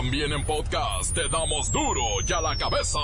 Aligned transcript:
También 0.00 0.32
en 0.32 0.42
podcast 0.46 1.14
te 1.14 1.28
damos 1.28 1.70
duro 1.70 2.00
y 2.26 2.32
a 2.32 2.40
la 2.40 2.56
cabeza. 2.56 2.98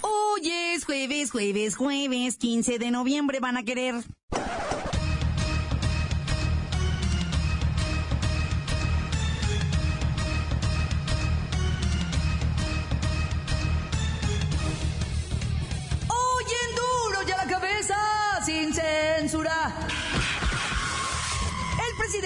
Hoy 0.00 0.48
es 0.48 0.84
jueves, 0.84 1.32
jueves, 1.32 1.74
jueves, 1.74 2.36
15 2.36 2.78
de 2.78 2.92
noviembre 2.92 3.40
van 3.40 3.56
a 3.56 3.64
querer. 3.64 3.96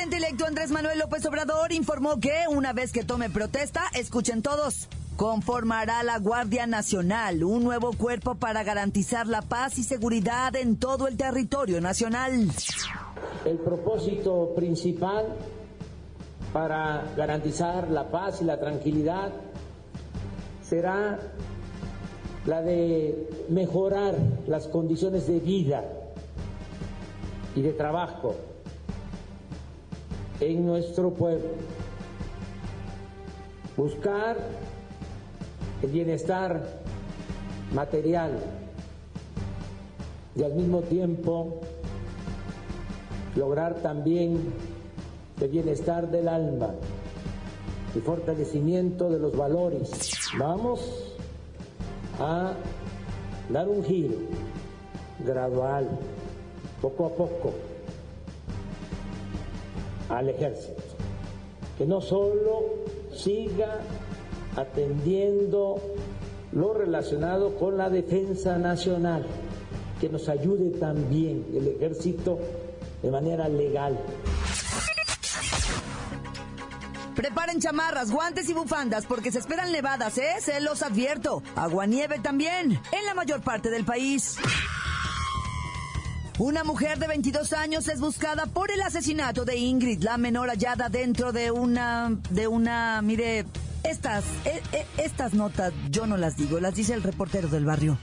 Presidente 0.05 0.27
electo 0.27 0.47
Andrés 0.47 0.71
Manuel 0.71 0.99
López 0.99 1.25
Obrador 1.25 1.73
informó 1.73 2.21
que 2.21 2.45
una 2.51 2.75
vez 2.75 2.93
que 2.93 3.05
tome 3.05 3.31
protesta, 3.31 3.85
escuchen 3.95 4.43
todos, 4.43 4.89
conformará 5.17 6.03
la 6.03 6.19
Guardia 6.19 6.67
Nacional, 6.67 7.43
un 7.43 7.65
nuevo 7.65 7.93
cuerpo 7.93 8.35
para 8.35 8.63
garantizar 8.65 9.27
la 9.27 9.41
paz 9.41 9.79
y 9.79 9.83
seguridad 9.83 10.57
en 10.57 10.77
todo 10.77 11.09
el 11.09 11.17
territorio 11.17 11.81
nacional. 11.81 12.51
El 13.47 13.57
propósito 13.59 14.53
principal 14.55 15.25
para 16.53 17.05
garantizar 17.17 17.89
la 17.89 18.11
paz 18.11 18.43
y 18.43 18.45
la 18.45 18.61
tranquilidad 18.61 19.33
será 20.63 21.19
la 22.45 22.61
de 22.61 23.47
mejorar 23.49 24.17
las 24.47 24.69
condiciones 24.69 25.27
de 25.27 25.41
vida 25.41 25.83
y 27.57 27.63
de 27.63 27.73
trabajo 27.73 28.35
en 30.51 30.67
nuestro 30.67 31.11
pueblo. 31.11 31.49
Buscar 33.77 34.37
el 35.83 35.91
bienestar 35.91 36.63
material 37.73 38.39
y 40.37 40.43
al 40.43 40.55
mismo 40.55 40.81
tiempo 40.83 41.61
lograr 43.37 43.75
también 43.77 44.53
el 45.41 45.49
bienestar 45.49 46.11
del 46.11 46.29
alma 46.29 46.71
y 47.95 48.01
fortalecimiento 48.01 49.11
de 49.11 49.19
los 49.19 49.37
valores. 49.37 49.91
Vamos 50.39 51.15
a 52.21 52.53
dar 53.51 53.69
un 53.69 53.85
giro 53.85 54.17
gradual, 55.25 55.89
poco 56.81 57.07
a 57.07 57.11
poco, 57.11 57.53
al 60.19 60.29
ejército, 60.29 60.83
que 61.79 61.87
no 61.87 62.01
solo 62.01 62.65
siga 63.13 63.81
atendiendo 64.57 65.81
lo 66.53 66.75
relacionado 66.75 67.57
con 67.57 67.77
la 67.77 67.91
defensa 67.91 68.59
nacional, 68.59 69.27
que 70.01 70.09
nos 70.09 70.29
ayude 70.29 70.71
también 70.79 71.45
el 71.55 71.69
ejército 71.69 72.39
de 73.03 73.11
manera 73.11 73.49
legal. 73.49 73.99
Preparen 77.15 77.61
chamarras, 77.61 78.11
guantes 78.11 78.49
y 78.49 78.53
bufandas 78.53 79.07
porque 79.07 79.31
se 79.31 79.39
esperan 79.39 79.71
nevadas, 79.71 80.19
¿eh? 80.19 80.35
Se 80.41 80.61
los 80.61 80.83
advierto. 80.83 81.43
Aguanieve 81.55 82.19
también, 82.19 82.73
en 82.73 83.07
la 83.07 83.15
mayor 83.15 83.41
parte 83.41 83.71
del 83.71 83.85
país. 83.85 84.37
Una 86.39 86.65
mujer 86.65 86.99
de 86.99 87.07
22 87.07 87.53
años 87.53 87.87
es 87.87 88.01
buscada 88.01 88.47
por 88.47 88.73
el 88.73 88.83
asesinato 88.83 89.45
de 89.45 89.57
Ingrid, 89.57 90.03
la 90.03 90.19
menor 90.19 90.49
hallada 90.49 90.89
dentro 90.89 91.31
de 91.31 91.53
una, 91.53 92.11
de 92.31 92.49
una, 92.49 93.01
mire, 93.03 93.45
estas, 93.85 94.25
e, 94.45 94.61
e, 94.73 94.87
estas 94.99 95.35
notas 95.35 95.73
yo 95.91 96.09
no 96.09 96.17
las 96.17 96.37
digo, 96.37 96.59
las 96.59 96.75
dice 96.75 96.95
el 96.95 97.05
reportero 97.05 97.47
del 97.47 97.65
barrio. 97.65 97.99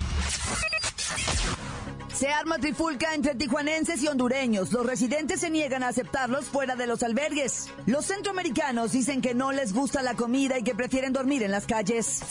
Se 2.21 2.30
arma 2.30 2.59
trifulca 2.59 3.15
entre 3.15 3.33
tijuanenses 3.33 4.04
y 4.04 4.08
hondureños. 4.08 4.71
Los 4.71 4.86
residentes 4.86 5.39
se 5.39 5.49
niegan 5.49 5.82
a 5.82 5.87
aceptarlos 5.87 6.45
fuera 6.45 6.76
de 6.76 6.86
los 6.86 7.02
albergues. 7.02 7.71
Los 7.87 8.05
centroamericanos 8.05 8.92
dicen 8.92 9.23
que 9.23 9.33
no 9.33 9.52
les 9.52 9.73
gusta 9.73 10.04
la 10.04 10.14
comida 10.14 10.59
y 10.59 10.64
que 10.64 10.76
prefieren 10.76 11.14
dormir 11.14 11.42
en 11.42 11.49
las 11.49 11.65
calles. 11.65 12.21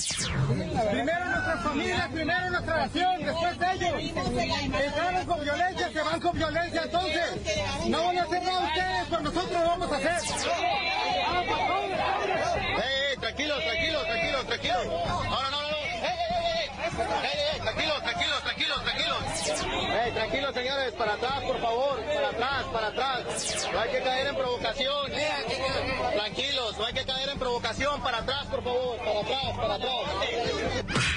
Primero 0.92 1.24
nuestras 1.24 1.64
familias, 1.64 2.08
primero 2.12 2.50
nuestra 2.50 2.76
nación, 2.86 3.24
después 3.24 3.58
de 3.58 3.72
ellos. 3.72 3.94
Entraron 4.80 5.26
con 5.26 5.40
violencia, 5.40 5.92
se 5.92 6.02
van 6.02 6.20
con 6.20 6.38
violencia, 6.38 6.82
entonces 6.84 7.24
no 7.88 8.04
van 8.04 8.18
a 8.18 8.22
hacer 8.22 8.42
nada 8.44 8.66
ustedes, 8.68 9.06
pues 9.08 9.22
nosotros 9.22 9.52
lo 9.52 9.66
vamos 9.66 9.90
a 9.90 9.96
hacer. 9.96 10.20
¡Eh, 12.78 13.16
tranquilos, 13.18 13.58
tranquilos, 13.58 14.04
tranquilos, 14.04 14.46
tranquilos! 14.46 14.86
No, 14.86 15.42
no, 15.42 15.50
no, 15.50 15.60
no. 15.62 15.68
¡Eh, 15.68 16.04
eh, 16.04 16.14
eh! 16.30 16.70
¡Eh, 16.78 16.90
eh! 16.94 17.60
Tranquilos, 17.60 18.02
tranquilos, 18.02 18.42
tranquilos, 18.42 18.49
tranquilos. 19.54 19.90
¡Eh, 19.90 20.12
tranquilos, 20.14 20.54
señores! 20.54 20.92
Para 20.94 21.14
atrás, 21.14 21.42
por 21.44 21.60
favor. 21.60 22.00
Para 22.04 22.28
atrás, 22.28 22.64
para 22.72 22.86
atrás. 22.88 23.68
No 23.72 23.80
hay 23.80 23.90
que 23.90 24.02
caer 24.02 24.26
en 24.28 24.36
provocación. 24.36 25.10
Tranquilos, 26.12 26.78
no 26.78 26.86
hay 26.86 26.94
que 26.94 27.04
caer 27.04 27.28
en 27.28 27.38
provocación. 27.38 28.02
Para 28.02 28.18
atrás, 28.18 28.46
por 28.46 28.62
favor. 28.62 28.96
Para 28.98 29.20
atrás, 29.20 29.56
para 29.56 29.74
atrás. 29.74 31.10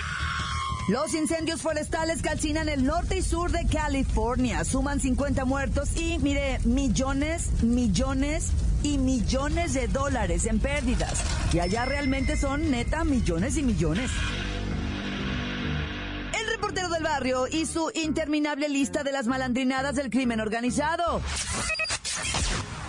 Los 0.89 1.13
incendios 1.13 1.61
forestales 1.61 2.21
calcinan 2.21 2.67
el 2.67 2.83
norte 2.83 3.17
y 3.17 3.21
sur 3.21 3.51
de 3.51 3.65
California. 3.67 4.65
Suman 4.65 4.99
50 4.99 5.45
muertos 5.45 5.95
y, 5.95 6.19
mire, 6.19 6.59
millones, 6.65 7.63
millones 7.63 8.51
y 8.83 8.97
millones 8.97 9.73
de 9.73 9.87
dólares 9.87 10.45
en 10.45 10.59
pérdidas. 10.59 11.23
Y 11.53 11.59
allá 11.59 11.85
realmente 11.85 12.35
son 12.35 12.69
neta 12.69 13.05
millones 13.05 13.55
y 13.55 13.63
millones. 13.63 14.11
Del 16.93 17.03
barrio 17.03 17.47
y 17.47 17.65
su 17.65 17.89
interminable 17.95 18.69
lista 18.69 19.03
de 19.03 19.11
las 19.11 19.25
malandrinadas 19.25 19.95
del 19.95 20.11
crimen 20.11 20.39
organizado. 20.39 21.21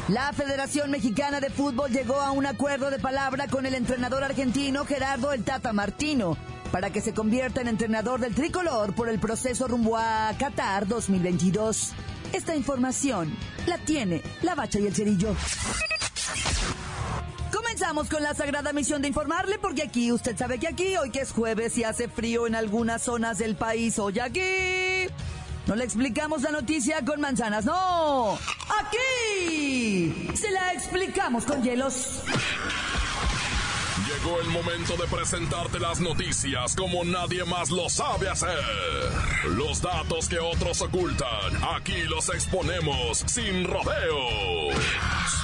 La 0.09 0.31
Federación 0.35 0.91
Mexicana 0.91 1.41
de 1.41 1.49
Fútbol 1.49 1.91
llegó 1.91 2.21
a 2.21 2.31
un 2.31 2.45
acuerdo 2.45 2.91
de 2.91 2.99
palabra 2.99 3.47
con 3.49 3.65
el 3.65 3.73
entrenador 3.73 4.23
argentino 4.23 4.85
Gerardo 4.85 5.33
El 5.33 5.43
Tata 5.43 5.73
Martino 5.73 6.37
para 6.71 6.91
que 6.91 7.01
se 7.01 7.15
convierta 7.15 7.63
en 7.63 7.69
entrenador 7.69 8.21
del 8.21 8.35
tricolor 8.35 8.95
por 8.95 9.09
el 9.09 9.19
proceso 9.19 9.69
rumbo 9.69 9.97
a 9.97 10.33
Qatar 10.39 10.87
2022. 10.87 11.93
Esta 12.35 12.55
información 12.55 13.35
la 13.67 13.79
tiene 13.79 14.23
la 14.43 14.55
bacha 14.55 14.81
y 14.81 14.87
el 14.87 14.95
cerillo. 14.95 15.35
Comenzamos 17.75 18.09
con 18.09 18.23
la 18.23 18.35
sagrada 18.35 18.73
misión 18.73 19.03
de 19.03 19.09
informarle, 19.09 19.59
porque 19.59 19.83
aquí, 19.83 20.13
usted 20.13 20.39
sabe 20.39 20.61
que 20.61 20.69
aquí, 20.69 20.97
hoy 20.97 21.11
que 21.11 21.19
es 21.19 21.33
jueves 21.33 21.77
y 21.77 21.83
hace 21.83 22.09
frío 22.09 22.47
en 22.47 22.55
algunas 22.55 23.03
zonas 23.03 23.39
del 23.39 23.57
país, 23.57 23.99
hoy 23.99 24.21
aquí. 24.21 25.11
No 25.67 25.75
le 25.75 25.83
explicamos 25.83 26.43
la 26.43 26.53
noticia 26.53 27.05
con 27.05 27.21
manzanas, 27.21 27.65
no. 27.65 28.39
Aquí 28.81 30.31
se 30.37 30.53
la 30.53 30.73
explicamos 30.73 31.45
con 31.47 31.65
hielos. 31.65 32.21
Llegó 34.07 34.41
el 34.41 34.47
momento 34.51 34.97
de 34.97 35.09
presentarte 35.09 35.81
las 35.81 35.99
noticias 35.99 36.77
como 36.77 37.03
nadie 37.03 37.45
más 37.45 37.71
lo 37.71 37.91
sabe 37.91 38.29
hacer. 38.29 38.57
Los 39.57 39.83
datos 39.83 40.29
que 40.29 40.39
otros 40.39 40.81
ocultan, 40.81 41.65
aquí 41.75 42.03
los 42.05 42.29
exponemos 42.29 43.25
sin 43.27 43.65
rodeos. 43.65 45.44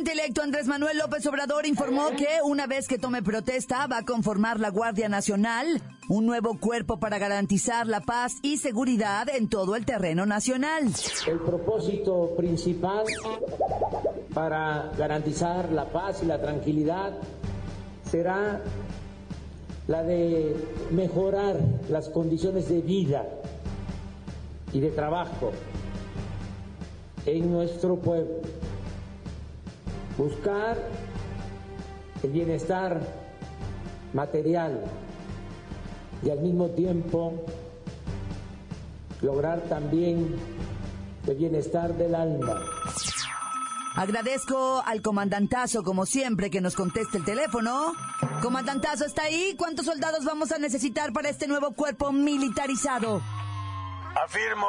El 0.00 0.04
presidente 0.04 0.22
electo 0.22 0.42
Andrés 0.42 0.66
Manuel 0.66 0.96
López 0.96 1.26
Obrador 1.26 1.66
informó 1.66 2.08
que 2.16 2.26
una 2.42 2.66
vez 2.66 2.88
que 2.88 2.96
tome 2.96 3.22
protesta 3.22 3.86
va 3.86 3.98
a 3.98 4.04
conformar 4.06 4.58
la 4.58 4.70
Guardia 4.70 5.10
Nacional, 5.10 5.82
un 6.08 6.24
nuevo 6.24 6.58
cuerpo 6.58 6.98
para 6.98 7.18
garantizar 7.18 7.86
la 7.86 8.00
paz 8.00 8.36
y 8.40 8.56
seguridad 8.56 9.28
en 9.28 9.50
todo 9.50 9.76
el 9.76 9.84
terreno 9.84 10.24
nacional. 10.24 10.84
El 11.26 11.40
propósito 11.40 12.34
principal 12.34 13.04
para 14.32 14.90
garantizar 14.96 15.70
la 15.70 15.84
paz 15.92 16.22
y 16.22 16.26
la 16.26 16.40
tranquilidad 16.40 17.18
será 18.10 18.62
la 19.86 20.02
de 20.02 20.56
mejorar 20.92 21.58
las 21.90 22.08
condiciones 22.08 22.70
de 22.70 22.80
vida 22.80 23.26
y 24.72 24.80
de 24.80 24.92
trabajo 24.92 25.52
en 27.26 27.52
nuestro 27.52 27.96
pueblo. 27.96 28.59
Buscar 30.20 30.76
el 32.22 32.30
bienestar 32.30 33.00
material 34.12 34.84
y 36.22 36.28
al 36.28 36.40
mismo 36.40 36.68
tiempo 36.68 37.42
lograr 39.22 39.62
también 39.62 40.36
el 41.26 41.36
bienestar 41.36 41.94
del 41.94 42.14
alma 42.14 42.60
Agradezco 43.96 44.82
al 44.84 45.00
comandantazo, 45.00 45.82
como 45.82 46.04
siempre, 46.04 46.50
que 46.50 46.60
nos 46.60 46.76
conteste 46.76 47.16
el 47.16 47.24
teléfono. 47.24 47.94
Comandantazo, 48.42 49.06
¿está 49.06 49.22
ahí? 49.22 49.54
¿Cuántos 49.56 49.86
soldados 49.86 50.26
vamos 50.26 50.52
a 50.52 50.58
necesitar 50.58 51.14
para 51.14 51.30
este 51.30 51.48
nuevo 51.48 51.72
cuerpo 51.72 52.12
militarizado? 52.12 53.22
Afirmo, 54.22 54.66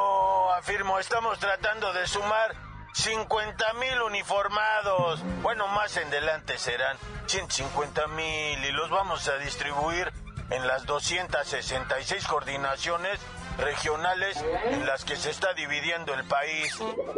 afirmo, 0.58 0.98
estamos 0.98 1.38
tratando 1.40 1.92
de 1.92 2.08
sumar 2.08 2.71
50 2.94 3.74
mil 3.74 4.02
uniformados. 4.02 5.22
Bueno, 5.42 5.68
más 5.68 5.96
en 5.98 6.10
delante 6.10 6.58
serán 6.58 6.98
150 7.28 8.08
mil 8.08 8.66
y 8.66 8.72
los 8.72 8.90
vamos 8.90 9.28
a 9.28 9.38
distribuir 9.38 10.12
en 10.50 10.68
las 10.68 10.86
266 10.86 12.28
coordinaciones 12.28 13.20
regionales 13.58 14.38
en 14.66 14.86
las 14.86 15.06
que 15.06 15.16
se 15.16 15.30
está 15.30 15.54
dividiendo 15.54 16.14
el 16.14 16.26
país. 16.26 16.78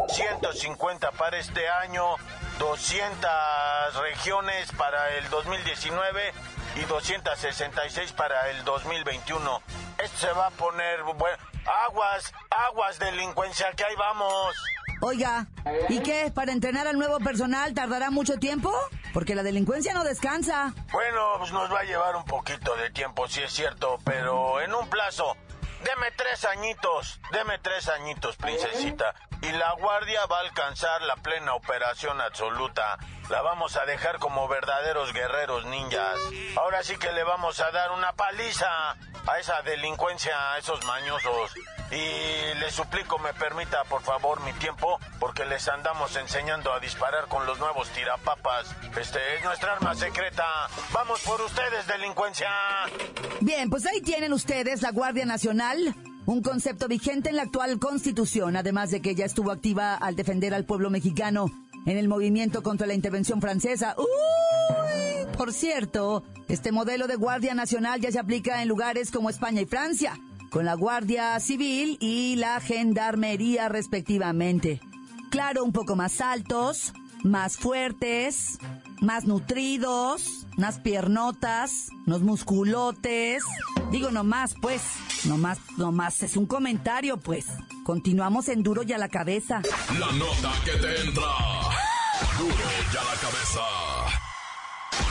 150 0.09 1.11
para 1.11 1.37
este 1.37 1.67
año, 1.67 2.15
200 2.59 3.29
regiones 4.01 4.71
para 4.73 5.15
el 5.15 5.29
2019 5.29 6.33
y 6.75 6.81
266 6.81 8.11
para 8.13 8.49
el 8.49 8.63
2021. 8.63 9.61
Esto 9.97 10.17
se 10.17 10.31
va 10.33 10.47
a 10.47 10.51
poner, 10.51 10.99
aguas, 11.85 12.33
aguas 12.49 12.99
delincuencia, 12.99 13.71
que 13.71 13.83
ahí 13.83 13.95
vamos. 13.95 14.55
Oiga, 15.05 15.47
¿y 15.89 15.99
qué? 15.99 16.31
¿Para 16.33 16.53
entrenar 16.53 16.87
al 16.87 16.97
nuevo 16.97 17.19
personal 17.19 17.73
tardará 17.73 18.09
mucho 18.09 18.37
tiempo? 18.37 18.71
Porque 19.13 19.35
la 19.35 19.43
delincuencia 19.43 19.93
no 19.93 20.05
descansa. 20.05 20.73
Bueno, 20.93 21.33
pues 21.39 21.51
nos 21.51 21.69
va 21.69 21.81
a 21.81 21.83
llevar 21.83 22.15
un 22.15 22.23
poquito 22.23 22.73
de 22.77 22.89
tiempo, 22.89 23.27
sí 23.27 23.41
es 23.41 23.51
cierto, 23.51 23.97
pero 24.05 24.61
en 24.61 24.73
un 24.73 24.89
plazo 24.89 25.35
Deme 25.83 26.11
tres 26.11 26.45
añitos, 26.45 27.19
deme 27.33 27.59
tres 27.59 27.89
añitos, 27.89 28.37
princesita. 28.37 29.13
Y 29.41 29.51
la 29.51 29.73
guardia 29.73 30.25
va 30.27 30.37
a 30.37 30.41
alcanzar 30.41 31.01
la 31.01 31.17
plena 31.17 31.53
operación 31.55 32.21
absoluta. 32.21 32.97
La 33.29 33.41
vamos 33.41 33.75
a 33.75 33.85
dejar 33.85 34.17
como 34.19 34.47
verdaderos 34.47 35.11
guerreros 35.11 35.65
ninjas. 35.65 36.17
Ahora 36.55 36.83
sí 36.83 36.95
que 36.95 37.11
le 37.11 37.25
vamos 37.25 37.59
a 37.59 37.69
dar 37.71 37.91
una 37.91 38.13
paliza 38.13 38.91
a 39.27 39.39
esa 39.39 39.61
delincuencia, 39.63 40.53
a 40.53 40.57
esos 40.59 40.85
mañosos. 40.85 41.53
Y 41.91 42.59
le 42.59 42.71
suplico 42.71 43.19
me 43.19 43.33
permita 43.33 43.83
por 43.83 44.01
favor 44.01 44.41
mi 44.43 44.53
tiempo 44.53 44.99
porque 45.19 45.45
les 45.45 45.67
andamos 45.67 46.15
enseñando 46.15 46.73
a 46.73 46.79
disparar 46.79 47.27
con 47.27 47.45
los 47.45 47.59
nuevos 47.59 47.89
tirapapas. 47.89 48.75
Este 48.99 49.19
es 49.37 49.43
nuestra 49.43 49.73
arma 49.73 49.93
secreta. 49.93 50.43
Vamos 50.91 51.21
por 51.21 51.41
ustedes, 51.41 51.87
delincuencia. 51.87 52.47
Bien, 53.41 53.69
pues 53.69 53.85
ahí 53.85 54.01
tienen 54.01 54.33
ustedes 54.33 54.81
la 54.81 54.91
Guardia 54.91 55.25
Nacional. 55.25 55.95
Un 56.25 56.41
concepto 56.41 56.87
vigente 56.87 57.29
en 57.29 57.35
la 57.35 57.43
actual 57.43 57.79
constitución, 57.79 58.55
además 58.55 58.91
de 58.91 59.01
que 59.01 59.13
ya 59.13 59.25
estuvo 59.25 59.51
activa 59.51 59.95
al 59.95 60.15
defender 60.15 60.53
al 60.53 60.65
pueblo 60.65 60.89
mexicano 60.89 61.47
en 61.85 61.97
el 61.97 62.07
movimiento 62.07 62.63
contra 62.63 62.87
la 62.87 62.93
intervención 62.93 63.41
francesa. 63.41 63.93
¡Uy! 63.97 65.27
Por 65.37 65.51
cierto, 65.51 66.23
este 66.47 66.71
modelo 66.71 67.07
de 67.07 67.17
Guardia 67.17 67.53
Nacional 67.53 67.99
ya 67.99 68.11
se 68.11 68.19
aplica 68.19 68.61
en 68.61 68.69
lugares 68.69 69.11
como 69.11 69.29
España 69.29 69.61
y 69.61 69.65
Francia 69.65 70.17
con 70.53 70.65
la 70.65 70.75
Guardia 70.75 71.39
Civil 71.39 71.97
y 71.99 72.35
la 72.35 72.59
Gendarmería 72.61 73.69
respectivamente. 73.69 74.79
Claro, 75.31 75.63
un 75.63 75.71
poco 75.71 75.95
más 75.95 76.21
altos, 76.21 76.93
más 77.23 77.57
fuertes, 77.57 78.59
más 79.01 79.25
nutridos, 79.25 80.45
más 80.55 80.79
piernotas, 80.79 81.89
unos 82.05 82.21
musculotes. 82.21 83.41
Digo 83.89 84.11
nomás, 84.11 84.53
pues, 84.61 84.83
nomás, 85.25 85.57
nomás, 85.77 86.21
es 86.21 86.37
un 86.37 86.45
comentario, 86.45 87.17
pues. 87.17 87.47
Continuamos 87.83 88.47
en 88.47 88.61
duro 88.61 88.83
y 88.83 88.93
a 88.93 88.99
la 88.99 89.09
cabeza. 89.09 89.63
La 89.97 90.11
nota 90.11 90.53
que 90.63 90.73
te 90.73 91.01
entra. 91.01 91.33
Duro 92.37 92.53
y 92.53 92.95
a 92.95 93.03
la 93.03 93.19
cabeza. 93.19 93.61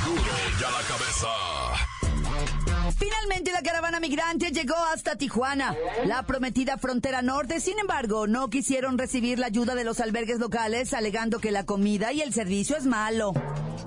Duro 0.07 0.33
y 0.61 0.63
a 0.63 0.71
la 0.71 0.83
cabeza. 0.87 1.92
Finalmente 3.03 3.51
la 3.51 3.63
caravana 3.63 3.99
migrante 3.99 4.53
llegó 4.53 4.77
hasta 4.95 5.17
Tijuana, 5.17 5.75
la 6.05 6.23
prometida 6.23 6.79
frontera 6.79 7.21
norte. 7.21 7.59
Sin 7.59 7.77
embargo, 7.81 8.29
no 8.29 8.49
quisieron 8.49 8.97
recibir 8.97 9.41
la 9.41 9.47
ayuda 9.47 9.75
de 9.75 9.83
los 9.83 9.99
albergues 9.99 10.39
locales, 10.39 10.95
alegando 10.95 11.41
que 11.41 11.51
la 11.51 11.67
comida 11.67 12.13
y 12.13 12.21
el 12.21 12.33
servicio 12.33 12.77
es 12.77 12.87
malo. 12.87 13.33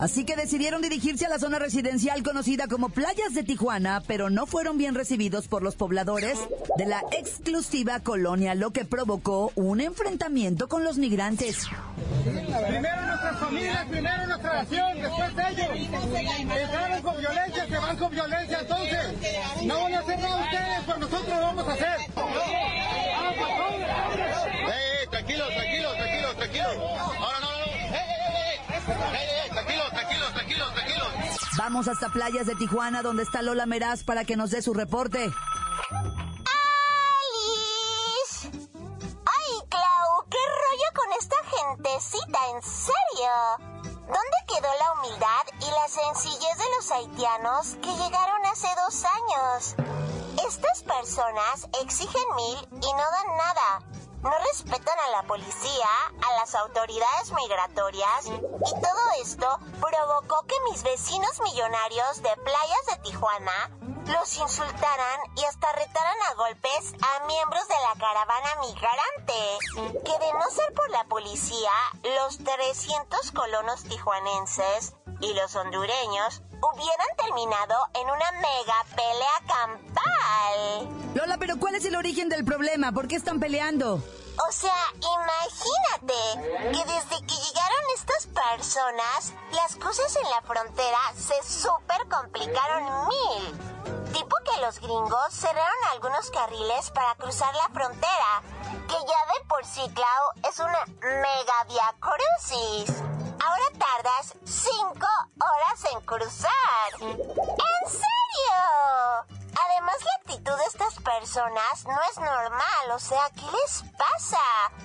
Así 0.02 0.26
que 0.26 0.36
decidieron 0.36 0.82
dirigirse 0.82 1.26
a 1.26 1.30
la 1.30 1.40
zona 1.40 1.60
residencial 1.60 2.24
conocida 2.24 2.68
como 2.68 2.90
Playas 2.90 3.34
de 3.34 3.44
Tijuana, 3.44 4.04
pero 4.06 4.30
no 4.30 4.46
fueron 4.48 4.78
bien 4.78 4.96
recibidos 4.96 5.48
por 5.48 5.64
los 5.64 5.78
pobladores 5.78 6.38
de 6.78 6.86
la 6.86 7.02
exclusiva 7.12 8.02
colonia, 8.02 8.54
lo 8.54 8.72
que 8.72 8.84
provocó 8.84 9.54
un 9.56 9.80
enfrentamiento 9.80 10.68
con 10.68 10.84
los 10.84 10.98
migrantes. 10.98 11.68
Primero 12.68 13.05
nuestras 13.25 13.50
familias, 13.50 13.86
primero 13.88 14.27
nuestra 14.27 14.54
nación, 14.54 15.01
después 15.01 15.31
ellos. 15.50 15.69
Entraron 16.57 17.01
con 17.01 17.18
violencia, 17.18 17.66
se 17.68 17.77
van 17.77 17.98
con 17.98 18.12
violencia, 18.12 18.60
entonces 18.60 19.63
no 19.63 19.81
van 19.81 19.94
a 19.95 20.00
hacer 20.00 20.19
nada 20.19 20.44
ustedes, 20.44 20.83
pero 20.86 20.98
nosotros 21.00 21.27
lo 21.30 21.42
vamos 21.42 21.68
a 21.68 21.74
hacer. 21.74 21.98
Eh, 24.68 25.07
tranquilos, 25.10 25.48
tranquilos, 25.48 25.95
tranquilos, 25.95 26.36
tranquilos. 26.38 26.77
Ahora 26.77 27.39
no, 27.39 27.51
no, 27.51 27.57
no. 27.57 27.66
Eh, 27.66 27.95
eh, 27.95 28.62
eh, 28.69 29.50
tranquilos, 29.51 29.89
tranquilos, 29.89 30.33
tranquilos, 30.33 30.74
tranquilos. 30.74 31.07
Vamos 31.57 31.88
hasta 31.88 32.10
Playas 32.10 32.45
de 32.45 32.56
Tijuana, 32.56 33.01
donde 33.01 33.24
está 33.24 33.42
Lola 33.42 33.66
Meraz, 33.66 34.04
para 34.04 34.24
que 34.24 34.36
nos 34.36 34.51
dé 34.51 34.62
su 34.62 34.74
reporte. 34.75 35.31
Gentecita? 41.70 42.40
¿En 42.52 42.62
serio? 42.62 43.32
¿Dónde 44.06 44.38
quedó 44.48 44.68
la 44.80 44.92
humildad 44.94 45.46
y 45.60 45.72
la 45.72 45.88
sencillez 45.88 46.58
de 46.58 46.76
los 46.76 46.92
haitianos 46.92 47.76
que 47.82 47.96
llegaron 47.96 48.46
hace 48.46 48.68
dos 48.86 49.04
años? 49.06 49.76
Estas 50.48 50.84
personas 50.84 51.68
exigen 51.82 52.36
mil 52.36 52.68
y 52.72 52.94
no 52.94 53.12
dan 53.12 53.38
nada. 53.38 53.80
No 54.22 54.32
respetan 54.52 55.00
a 55.08 55.22
la 55.22 55.24
policía, 55.28 55.88
a 56.28 56.40
las 56.40 56.56
autoridades 56.56 57.32
migratorias 57.32 58.26
y 58.26 58.82
todo 58.82 59.12
esto 59.22 59.60
provocó 59.80 60.46
que 60.48 60.56
mis 60.72 60.84
vecinos 60.84 61.42
millonarios 61.42 62.24
de 62.24 62.36
playas 62.38 62.86
de 62.90 62.98
Tijuana 63.04 63.72
los 64.07 64.38
insultaran 64.38 65.19
y 65.36 65.44
hasta 65.46 65.72
retaran 65.74 66.18
a 66.30 66.34
golpes 66.36 66.94
a 67.02 67.25
miembros 67.25 67.68
de 67.68 67.75
la 67.75 68.00
caravana 68.00 68.50
migrante, 68.62 70.04
que 70.04 70.25
de 70.25 70.34
no 70.34 70.50
ser 70.52 70.74
por 70.74 70.90
la 70.90 71.04
policía, 71.06 71.72
los 72.22 72.38
300 72.38 73.32
colonos 73.32 73.84
tijuanenses 73.84 74.94
y 75.22 75.34
los 75.34 75.56
hondureños 75.56 76.41
hubieran 76.62 77.08
terminado 77.18 77.75
en 77.94 78.08
una 78.08 78.32
mega 78.34 78.86
pelea 78.96 79.41
campal. 79.48 81.15
Lola, 81.15 81.38
pero 81.38 81.58
¿cuál 81.60 81.75
es 81.75 81.86
el 81.86 81.96
origen 81.96 82.30
del 82.30 82.46
problema? 82.46 82.91
¿Por 82.91 83.08
qué 83.08 83.15
están 83.15 83.39
peleando? 83.39 84.01
O 84.48 84.51
sea, 84.51 84.75
imagínate 85.00 86.72
que 86.72 86.94
desde 86.94 87.25
que 87.25 87.36
llegaron 87.36 87.84
estas 87.96 88.27
personas, 88.27 89.34
las 89.51 89.75
cosas 89.77 90.13
en 90.18 90.30
la 90.30 90.41
frontera 90.41 91.00
se 91.15 91.41
súper 91.50 92.08
complicaron 92.10 93.08
mil. 93.08 93.75
Tipo 94.15 94.38
que 94.45 94.62
los 94.62 94.79
gringos 94.79 95.34
cerraron 95.34 95.84
algunos 95.91 96.31
carriles 96.31 96.89
para 96.91 97.15
cruzar 97.15 97.53
la 97.53 97.67
frontera, 97.67 98.41
que 98.88 98.93
ya 98.93 99.25
de 99.34 99.45
por 99.50 99.65
sí, 99.65 99.81
Clau, 99.93 100.50
es 100.50 100.57
una 100.60 100.86
mega 101.01 101.63
via 101.67 101.93
crucis. 102.00 102.95
Ahora 103.43 103.65
tardas 103.77 104.34
cinco 104.45 105.07
horas 105.41 105.93
en 105.93 106.00
cruzar. 106.05 107.01
¿En 107.01 107.89
serio? 107.89 108.55
Además, 109.65 109.98
la 110.05 110.15
actitud 110.22 110.57
de 110.60 110.63
estas 110.63 110.95
personas 110.95 111.84
no 111.84 112.01
es 112.10 112.17
normal, 112.17 112.91
o 112.93 113.00
sea, 113.00 113.29
¿qué 113.31 113.45
les 113.51 113.84
pasa? 113.98 114.39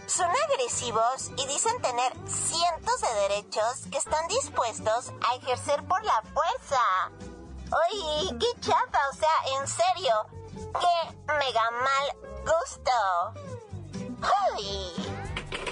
Son 0.09 0.29
agresivos 0.51 1.31
y 1.37 1.47
dicen 1.47 1.81
tener 1.81 2.13
cientos 2.29 3.01
de 3.01 3.15
derechos 3.29 3.87
que 3.93 3.99
están 3.99 4.27
dispuestos 4.27 5.13
a 5.29 5.37
ejercer 5.37 5.87
por 5.87 6.03
la 6.03 6.21
fuerza. 6.35 7.30
Oye, 7.73 8.37
qué 8.39 8.61
chapa, 8.61 8.99
o 9.11 9.15
sea, 9.15 9.61
en 9.61 9.67
serio, 9.67 10.15
qué 10.81 11.33
mega 11.33 11.71
mal 11.71 12.07
gusto. 12.43 12.93
Ay. 14.57 14.93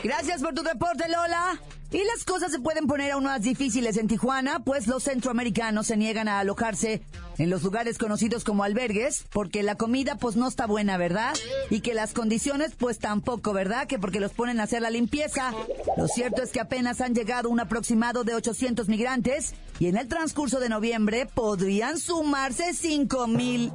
Gracias 0.05 0.43
por 0.43 0.55
tu 0.55 0.63
reporte, 0.63 1.09
Lola. 1.09 1.59
Y 1.91 2.05
las 2.05 2.25
cosas 2.25 2.53
se 2.53 2.59
pueden 2.59 2.87
poner 2.87 3.13
aún 3.13 3.25
más 3.25 3.41
difíciles 3.41 3.97
en 3.97 4.09
Tijuana, 4.09 4.61
pues 4.61 4.87
los 4.87 5.05
centroamericanos 5.05 5.87
se 5.87 5.97
niegan 5.97 6.29
a 6.29 6.39
alojarse 6.39 7.01
en 7.39 7.49
los 7.49 7.63
lugares 7.63 7.97
conocidos 7.97 8.45
como 8.45 8.63
albergues, 8.63 9.25
porque 9.33 9.63
la 9.63 9.77
comida 9.77 10.17
pues 10.17 10.37
no 10.37 10.47
está 10.47 10.67
buena, 10.67 10.99
¿verdad? 10.99 11.35
Y 11.71 11.81
que 11.81 11.95
las 11.95 12.13
condiciones 12.13 12.73
pues 12.77 12.99
tampoco, 12.99 13.55
¿verdad? 13.55 13.87
Que 13.87 13.99
porque 13.99 14.21
los 14.21 14.35
ponen 14.35 14.61
a 14.61 14.65
hacer 14.65 14.83
la 14.83 14.91
limpieza. 14.91 15.55
Lo 15.97 16.09
cierto 16.09 16.43
es 16.43 16.51
que 16.51 16.61
apenas 16.61 17.01
han 17.01 17.15
llegado 17.15 17.49
un 17.49 17.61
aproximado 17.61 18.23
de 18.23 18.35
800 18.35 18.89
migrantes 18.89 19.55
y 19.79 19.87
en 19.87 19.97
el 19.97 20.09
transcurso 20.09 20.61
de 20.61 20.69
noviembre 20.69 21.25
podrían 21.25 21.99
sumarse 21.99 22.75
5 22.75 23.27
mil. 23.29 23.73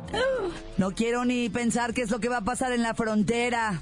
No 0.78 0.92
quiero 0.92 1.26
ni 1.26 1.50
pensar 1.50 1.96
qué 1.96 2.04
es 2.04 2.12
lo 2.12 2.20
que 2.20 2.30
va 2.30 2.38
a 2.38 2.46
pasar 2.46 2.74
en 2.74 2.84
la 2.84 2.94
frontera. 2.94 3.82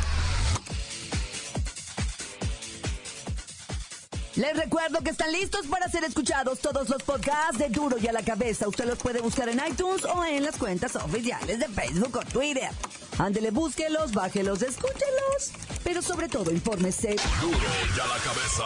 Les 4.41 4.57
recuerdo 4.57 5.01
que 5.03 5.11
están 5.11 5.31
listos 5.31 5.67
para 5.67 5.87
ser 5.87 6.03
escuchados 6.03 6.57
todos 6.57 6.89
los 6.89 7.03
podcasts 7.03 7.59
de 7.59 7.69
Duro 7.69 7.97
y 8.01 8.07
a 8.07 8.11
la 8.11 8.23
cabeza. 8.23 8.67
Usted 8.67 8.85
los 8.85 8.97
puede 8.97 9.21
buscar 9.21 9.47
en 9.49 9.61
iTunes 9.69 10.03
o 10.03 10.25
en 10.25 10.41
las 10.41 10.57
cuentas 10.57 10.95
oficiales 10.95 11.59
de 11.59 11.67
Facebook 11.67 12.17
o 12.17 12.25
Twitter. 12.25 12.71
Ándele, 13.19 13.51
búsquelos, 13.51 14.13
bájelos, 14.13 14.63
escúchelos. 14.63 15.51
Pero 15.83 16.01
sobre 16.01 16.27
todo, 16.27 16.49
infórmese. 16.49 17.17
Duro 17.39 17.55
y 17.95 17.99
a 17.99 18.07
la 18.07 18.17
cabeza. 18.17 18.63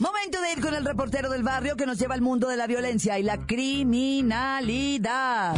Momento 0.00 0.42
de 0.42 0.52
ir 0.52 0.60
con 0.60 0.74
el 0.74 0.84
reportero 0.84 1.30
del 1.30 1.42
barrio 1.42 1.74
que 1.74 1.86
nos 1.86 1.98
lleva 1.98 2.14
al 2.14 2.20
mundo 2.20 2.48
de 2.48 2.58
la 2.58 2.66
violencia 2.66 3.18
y 3.18 3.22
la 3.22 3.38
criminalidad. 3.46 5.56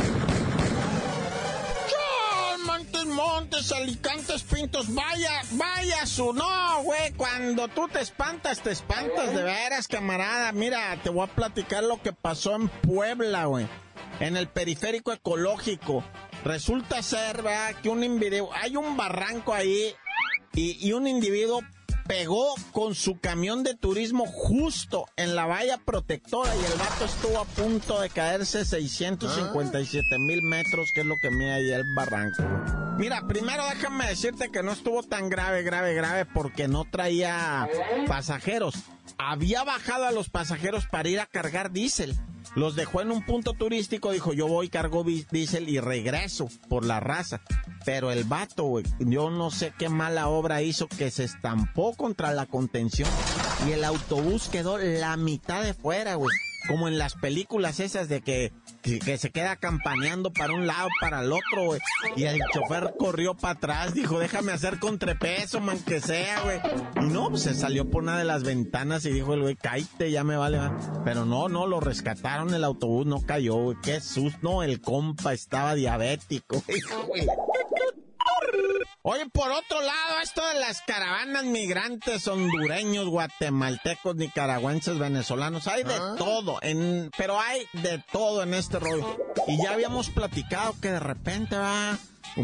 Montes, 3.26 3.73
Alicantes, 3.73 4.43
Pintos, 4.43 4.95
vaya, 4.95 5.43
vaya 5.52 6.04
su 6.07 6.33
no, 6.35 6.83
güey. 6.83 7.12
Cuando 7.12 7.69
tú 7.69 7.88
te 7.88 8.00
espantas, 8.00 8.61
te 8.61 8.71
espantas 8.71 9.35
de 9.35 9.43
veras, 9.43 9.88
camarada. 9.88 10.52
Mira, 10.52 10.99
te 11.02 11.09
voy 11.09 11.25
a 11.25 11.35
platicar 11.35 11.85
lo 11.85 12.00
que 12.02 12.12
pasó 12.12 12.54
en 12.54 12.69
Puebla, 12.69 13.47
güey. 13.47 13.66
En 14.21 14.37
el 14.37 14.49
periférico 14.49 15.12
ecológico. 15.12 16.04
Resulta 16.45 17.02
ser, 17.02 17.43
¿verdad? 17.43 17.75
Que 17.83 17.88
un 17.88 18.04
individuo, 18.04 18.50
hay 18.52 18.76
un 18.76 18.97
barranco 18.97 19.54
ahí 19.54 19.95
y, 20.52 20.87
y 20.87 20.93
un 20.93 21.07
individuo 21.07 21.62
pegó 22.06 22.54
con 22.73 22.94
su 22.94 23.18
camión 23.18 23.62
de 23.62 23.75
turismo 23.75 24.26
justo 24.26 25.06
en 25.16 25.34
la 25.34 25.46
valla 25.46 25.78
protectora 25.78 26.54
y 26.54 26.64
el 26.64 26.78
vato 26.78 27.04
estuvo 27.04 27.38
a 27.38 27.44
punto 27.44 28.00
de 28.00 28.11
caerse 28.11 28.64
657 28.64 30.18
mil 30.18 30.42
metros, 30.42 30.90
que 30.94 31.00
es 31.00 31.06
lo 31.06 31.16
que 31.20 31.30
mide 31.30 31.52
ahí 31.52 31.70
el 31.70 31.84
barranco. 31.94 32.42
Mira, 32.99 33.26
primero 33.26 33.64
déjame 33.68 34.06
decirte 34.06 34.50
que 34.50 34.62
no 34.62 34.73
estuvo 34.73 35.02
tan 35.02 35.28
grave, 35.28 35.62
grave, 35.62 35.94
grave 35.94 36.26
porque 36.26 36.68
no 36.68 36.84
traía 36.84 37.68
pasajeros. 38.06 38.75
Había 39.18 39.64
bajado 39.64 40.04
a 40.04 40.12
los 40.12 40.30
pasajeros 40.30 40.87
para 40.87 41.08
ir 41.08 41.20
a 41.20 41.26
cargar 41.26 41.73
diésel. 41.73 42.16
Los 42.54 42.76
dejó 42.76 43.00
en 43.00 43.10
un 43.10 43.24
punto 43.24 43.52
turístico, 43.52 44.12
dijo 44.12 44.32
yo 44.32 44.46
voy, 44.46 44.68
cargo 44.68 45.04
diésel 45.04 45.68
y 45.68 45.80
regreso 45.80 46.48
por 46.68 46.84
la 46.84 47.00
raza. 47.00 47.40
Pero 47.84 48.10
el 48.10 48.24
vato, 48.24 48.64
güey, 48.64 48.84
yo 49.00 49.30
no 49.30 49.50
sé 49.50 49.72
qué 49.78 49.88
mala 49.88 50.28
obra 50.28 50.62
hizo 50.62 50.88
que 50.88 51.10
se 51.10 51.24
estampó 51.24 51.94
contra 51.94 52.32
la 52.32 52.46
contención 52.46 53.08
y 53.68 53.72
el 53.72 53.84
autobús 53.84 54.48
quedó 54.48 54.78
la 54.78 55.16
mitad 55.16 55.62
de 55.62 55.74
fuera, 55.74 56.14
güey. 56.14 56.34
Como 56.68 56.88
en 56.88 56.99
las 56.99 57.14
películas 57.14 57.80
esas 57.80 58.09
de 58.09 58.21
que, 58.21 58.52
que, 58.83 59.18
se 59.18 59.30
queda 59.30 59.56
campaneando 59.56 60.33
para 60.33 60.54
un 60.54 60.66
lado, 60.66 60.88
para 61.00 61.21
el 61.21 61.33
otro, 61.33 61.64
güey. 61.66 61.80
Y 62.16 62.25
el 62.25 62.40
chofer 62.52 62.94
corrió 62.99 63.35
para 63.35 63.54
atrás, 63.54 63.94
dijo, 63.94 64.18
déjame 64.18 64.52
hacer 64.52 64.78
contrapeso, 64.78 65.61
man, 65.61 65.78
que 65.80 66.00
sea, 66.00 66.40
güey. 66.42 66.61
Y 67.04 67.12
no, 67.12 67.30
pues 67.30 67.42
se 67.42 67.54
salió 67.54 67.90
por 67.90 68.02
una 68.02 68.18
de 68.18 68.25
las 68.25 68.44
ventanas 68.44 69.04
y 69.04 69.11
dijo 69.11 69.35
el 69.35 69.42
güey, 69.42 69.56
cállate, 69.56 70.11
ya 70.11 70.25
me 70.25 70.37
vale. 70.37 70.59
man". 70.59 71.02
Pero 71.04 71.25
no, 71.25 71.49
no, 71.49 71.66
lo 71.66 71.80
rescataron, 71.80 72.54
el 72.54 72.64
autobús 72.64 73.06
no 73.06 73.21
cayó, 73.21 73.56
güey. 73.56 73.76
Qué 73.83 74.00
susto, 74.00 74.38
no, 74.42 74.62
el 74.62 74.80
compa 74.80 75.33
estaba 75.33 75.75
diabético, 75.75 76.62
güey. 77.09 77.26
Oye, 79.06 79.26
por 79.28 79.50
otro 79.52 79.82
lado, 79.82 80.20
esto 80.23 80.40
de 80.49 80.61
las 80.61 80.80
caravanas 80.80 81.44
migrantes 81.44 82.26
hondureños, 82.26 83.06
guatemaltecos, 83.06 84.16
nicaragüenses, 84.16 84.99
venezolanos, 84.99 85.66
hay 85.68 85.82
de 85.84 85.99
todo, 86.16 86.56
en, 86.62 87.11
pero 87.18 87.38
hay 87.38 87.66
de 87.75 88.02
todo 88.11 88.42
en 88.42 88.54
este 88.54 88.78
rollo. 88.78 89.06
Y 89.46 89.62
ya 89.62 89.73
habíamos 89.75 90.08
platicado 90.08 90.75
que 90.80 90.90
de 90.90 91.00
repente 91.00 91.54
va, 91.54 91.99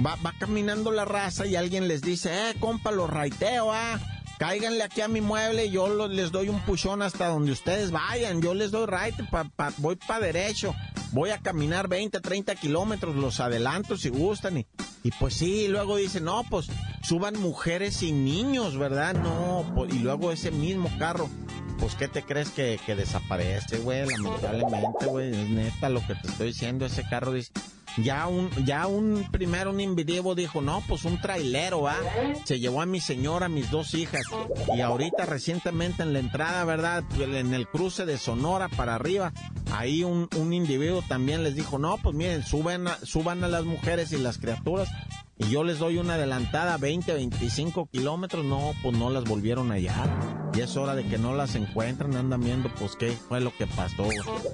va, 0.04 0.16
va 0.16 0.34
caminando 0.38 0.90
la 0.92 1.06
raza 1.06 1.46
y 1.46 1.56
alguien 1.56 1.88
les 1.88 2.02
dice, 2.02 2.50
eh, 2.50 2.54
compa, 2.60 2.90
los 2.90 3.08
raiteo, 3.08 3.72
ah. 3.72 3.98
Cáiganle 4.38 4.82
aquí 4.82 5.00
a 5.02 5.08
mi 5.08 5.20
mueble 5.22 5.66
y 5.66 5.70
yo 5.70 6.08
les 6.08 6.30
doy 6.30 6.48
un 6.50 6.60
puchón 6.60 7.00
hasta 7.02 7.28
donde 7.28 7.52
ustedes 7.52 7.90
vayan. 7.90 8.40
Yo 8.42 8.52
les 8.54 8.70
doy 8.70 8.86
right, 8.86 9.14
pa- 9.30 9.44
pa- 9.44 9.72
voy 9.78 9.96
para 9.96 10.24
derecho. 10.26 10.74
Voy 11.12 11.28
a 11.30 11.38
caminar 11.38 11.88
20, 11.88 12.20
30 12.20 12.54
kilómetros, 12.54 13.16
los 13.16 13.38
adelanto 13.40 13.98
si 13.98 14.08
gustan. 14.08 14.56
Y, 14.56 14.66
y 15.02 15.10
pues 15.12 15.34
sí, 15.34 15.68
luego 15.68 15.96
dicen, 15.96 16.24
no, 16.24 16.44
pues 16.48 16.68
suban 17.02 17.38
mujeres 17.40 18.02
y 18.02 18.12
niños, 18.12 18.76
¿verdad? 18.76 19.14
No, 19.14 19.64
pues, 19.74 19.94
y 19.94 20.00
luego 20.00 20.30
ese 20.30 20.50
mismo 20.50 20.90
carro, 20.98 21.28
pues 21.78 21.94
¿qué 21.94 22.08
te 22.08 22.22
crees 22.22 22.50
que, 22.50 22.78
que 22.84 22.94
desaparece, 22.94 23.78
güey? 23.78 24.06
Lamentablemente, 24.06 25.06
güey, 25.06 25.34
es 25.34 25.48
neta 25.48 25.88
lo 25.88 26.06
que 26.06 26.14
te 26.14 26.28
estoy 26.28 26.48
diciendo. 26.48 26.84
Ese 26.84 27.02
carro 27.08 27.32
dice, 27.32 27.50
ya 27.96 28.26
un, 28.26 28.50
ya 28.64 28.86
un 28.86 29.26
primero 29.30 29.70
un 29.70 29.80
individuo 29.80 30.34
dijo, 30.34 30.60
no, 30.60 30.82
pues 30.88 31.04
un 31.04 31.20
trailero, 31.20 31.88
¿ah? 31.88 31.96
Se 32.44 32.58
llevó 32.60 32.82
a 32.82 32.86
mi 32.86 33.00
señora, 33.00 33.46
a 33.46 33.48
mis 33.48 33.70
dos 33.70 33.94
hijas. 33.94 34.22
Y 34.76 34.80
ahorita 34.80 35.26
recientemente 35.26 36.02
en 36.02 36.12
la 36.12 36.18
entrada, 36.20 36.64
¿verdad? 36.64 37.04
En 37.20 37.52
el 37.54 37.66
cruce 37.68 38.06
de 38.06 38.18
Sonora 38.18 38.68
para 38.68 38.94
arriba, 38.94 39.32
ahí 39.72 40.04
un, 40.04 40.28
un 40.36 40.52
individuo 40.52 41.02
también 41.08 41.42
les 41.42 41.54
dijo, 41.56 41.78
no, 41.78 41.98
pues 41.98 42.14
miren, 42.14 42.44
suben 42.44 42.88
a- 42.88 42.98
suban 43.04 43.44
a 43.44 43.48
las 43.48 43.64
mujeres 43.64 44.12
y 44.12 44.18
las 44.18 44.38
criaturas. 44.38 44.88
Y 45.40 45.48
yo 45.48 45.64
les 45.64 45.78
doy 45.78 45.96
una 45.96 46.14
adelantada 46.14 46.76
20, 46.76 47.14
25 47.14 47.88
kilómetros. 47.90 48.44
No, 48.44 48.74
pues 48.82 48.96
no 48.96 49.08
las 49.08 49.24
volvieron 49.24 49.70
a 49.70 49.74
hallar. 49.74 50.10
Y 50.52 50.60
es 50.60 50.76
hora 50.76 50.94
de 50.94 51.06
que 51.06 51.16
no 51.16 51.34
las 51.34 51.54
encuentren. 51.54 52.14
Andan 52.14 52.42
viendo, 52.42 52.68
pues, 52.74 52.94
qué 52.94 53.12
fue 53.12 53.40
lo 53.40 53.56
que 53.56 53.66
pasó. 53.66 54.06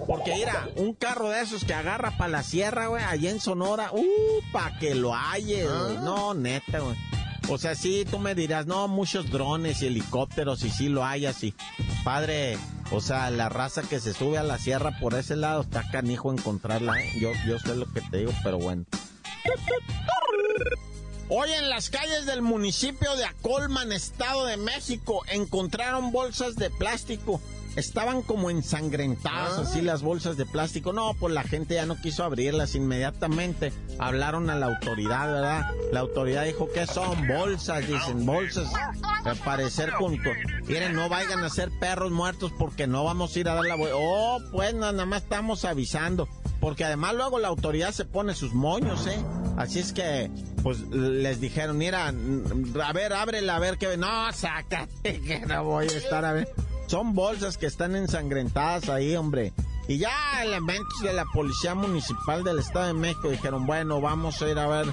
Porque, 0.06 0.34
mira, 0.34 0.68
un 0.76 0.94
carro 0.94 1.28
de 1.28 1.40
esos 1.40 1.64
que 1.64 1.74
agarra 1.74 2.16
para 2.16 2.30
la 2.30 2.42
sierra, 2.44 2.86
güey, 2.86 3.02
allá 3.02 3.30
en 3.30 3.40
Sonora, 3.40 3.90
uh, 3.92 4.52
pa' 4.52 4.78
que 4.78 4.94
lo 4.94 5.12
halles, 5.12 5.68
güey. 5.68 5.96
No, 5.98 6.34
neta, 6.34 6.78
güey. 6.78 6.96
O 7.48 7.58
sea, 7.58 7.74
sí, 7.74 8.04
tú 8.08 8.20
me 8.20 8.36
dirás, 8.36 8.66
no, 8.66 8.86
muchos 8.86 9.30
drones 9.30 9.82
y 9.82 9.86
helicópteros 9.86 10.64
y 10.64 10.70
sí 10.70 10.88
lo 10.88 11.04
hay 11.04 11.26
así. 11.26 11.54
Padre, 12.04 12.58
o 12.90 13.00
sea, 13.00 13.30
la 13.30 13.48
raza 13.48 13.82
que 13.82 14.00
se 14.00 14.12
sube 14.12 14.38
a 14.38 14.42
la 14.42 14.58
sierra 14.58 14.98
por 15.00 15.14
ese 15.14 15.36
lado 15.36 15.62
está 15.62 15.88
canijo 15.90 16.32
encontrarla, 16.32 17.00
¿eh? 17.00 17.12
Yo, 17.20 17.30
yo 17.46 17.58
sé 17.58 17.76
lo 17.76 17.86
que 17.92 18.00
te 18.00 18.18
digo, 18.18 18.32
pero 18.42 18.58
bueno. 18.58 18.84
Hoy 21.28 21.50
en 21.50 21.68
las 21.68 21.90
calles 21.90 22.24
del 22.24 22.40
municipio 22.40 23.16
de 23.16 23.24
Acolman, 23.24 23.90
Estado 23.90 24.46
de 24.46 24.56
México, 24.56 25.24
encontraron 25.28 26.12
bolsas 26.12 26.54
de 26.54 26.70
plástico. 26.70 27.40
Estaban 27.74 28.22
como 28.22 28.48
ensangrentadas 28.48 29.58
así 29.58 29.82
las 29.82 30.02
bolsas 30.02 30.36
de 30.36 30.46
plástico. 30.46 30.92
No, 30.92 31.14
pues 31.14 31.34
la 31.34 31.42
gente 31.42 31.74
ya 31.74 31.84
no 31.84 32.00
quiso 32.00 32.22
abrirlas 32.24 32.74
inmediatamente. 32.74 33.72
Hablaron 33.98 34.48
a 34.48 34.54
la 34.54 34.66
autoridad, 34.66 35.26
¿verdad? 35.30 35.70
La 35.92 36.00
autoridad 36.00 36.44
dijo 36.44 36.70
que 36.72 36.86
son 36.86 37.26
bolsas, 37.26 37.86
dicen 37.86 38.24
bolsas. 38.24 38.72
Al 39.24 39.36
parecer 39.36 39.92
con, 39.98 40.16
miren, 40.66 40.94
no 40.94 41.08
vayan 41.08 41.44
a 41.44 41.50
ser 41.50 41.70
perros 41.70 42.12
muertos 42.12 42.52
porque 42.56 42.86
no 42.86 43.04
vamos 43.04 43.34
a 43.34 43.38
ir 43.40 43.48
a 43.48 43.54
dar 43.56 43.64
la 43.64 43.74
vuelta. 43.74 43.96
Oh, 43.98 44.38
pues 44.52 44.72
nada 44.74 45.04
más 45.04 45.24
estamos 45.24 45.64
avisando. 45.64 46.28
Porque 46.60 46.84
además 46.84 47.14
luego 47.14 47.40
la 47.40 47.48
autoridad 47.48 47.92
se 47.92 48.06
pone 48.06 48.34
sus 48.34 48.54
moños, 48.54 49.06
¿eh? 49.06 49.18
Así 49.56 49.78
es 49.78 49.92
que, 49.92 50.30
pues 50.62 50.80
les 50.90 51.40
dijeron, 51.40 51.78
mira, 51.78 52.08
a 52.08 52.92
ver, 52.92 53.12
ábrela, 53.12 53.56
a 53.56 53.58
ver 53.58 53.78
qué. 53.78 53.96
No, 53.96 54.32
sácate, 54.32 55.20
que 55.26 55.40
no 55.40 55.64
voy 55.64 55.86
a 55.86 55.96
estar 55.96 56.24
a 56.24 56.32
ver. 56.32 56.48
Son 56.86 57.14
bolsas 57.14 57.56
que 57.56 57.66
están 57.66 57.96
ensangrentadas 57.96 58.88
ahí, 58.88 59.16
hombre. 59.16 59.52
Y 59.88 59.98
ya 59.98 60.42
elementos 60.42 61.00
de 61.00 61.12
la 61.12 61.24
Policía 61.26 61.76
Municipal 61.76 62.42
del 62.42 62.58
Estado 62.58 62.88
de 62.88 62.94
México 62.94 63.28
dijeron, 63.28 63.66
bueno, 63.66 64.00
vamos 64.00 64.42
a 64.42 64.48
ir 64.48 64.58
a 64.58 64.66
ver 64.66 64.86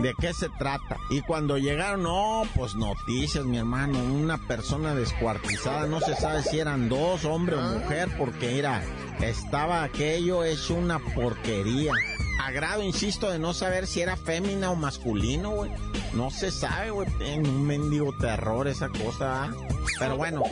de 0.00 0.14
qué 0.20 0.32
se 0.32 0.48
trata. 0.50 0.98
Y 1.10 1.20
cuando 1.22 1.58
llegaron, 1.58 2.04
no, 2.04 2.44
pues 2.54 2.76
noticias, 2.76 3.44
mi 3.44 3.58
hermano, 3.58 3.98
una 3.98 4.38
persona 4.38 4.94
descuartizada, 4.94 5.86
no 5.86 6.00
se 6.00 6.14
sabe 6.14 6.44
si 6.44 6.60
eran 6.60 6.88
dos, 6.88 7.24
hombre 7.24 7.56
o 7.56 7.60
mujer, 7.60 8.08
porque 8.16 8.52
mira, 8.52 8.84
estaba 9.20 9.82
aquello 9.82 10.44
hecho 10.44 10.74
una 10.74 11.00
porquería. 11.00 11.92
A 12.38 12.50
grado, 12.50 12.82
insisto, 12.82 13.30
de 13.30 13.38
no 13.38 13.54
saber 13.54 13.86
si 13.86 14.00
era 14.00 14.16
fémina 14.16 14.70
o 14.70 14.76
masculino, 14.76 15.50
güey. 15.50 15.70
No 16.12 16.30
se 16.30 16.50
sabe, 16.50 16.90
güey. 16.90 17.08
Un 17.38 17.66
mendigo 17.66 18.16
terror 18.18 18.68
esa 18.68 18.88
cosa, 18.88 19.44
¿ah? 19.44 19.54
Pero 19.98 20.16
bueno. 20.16 20.42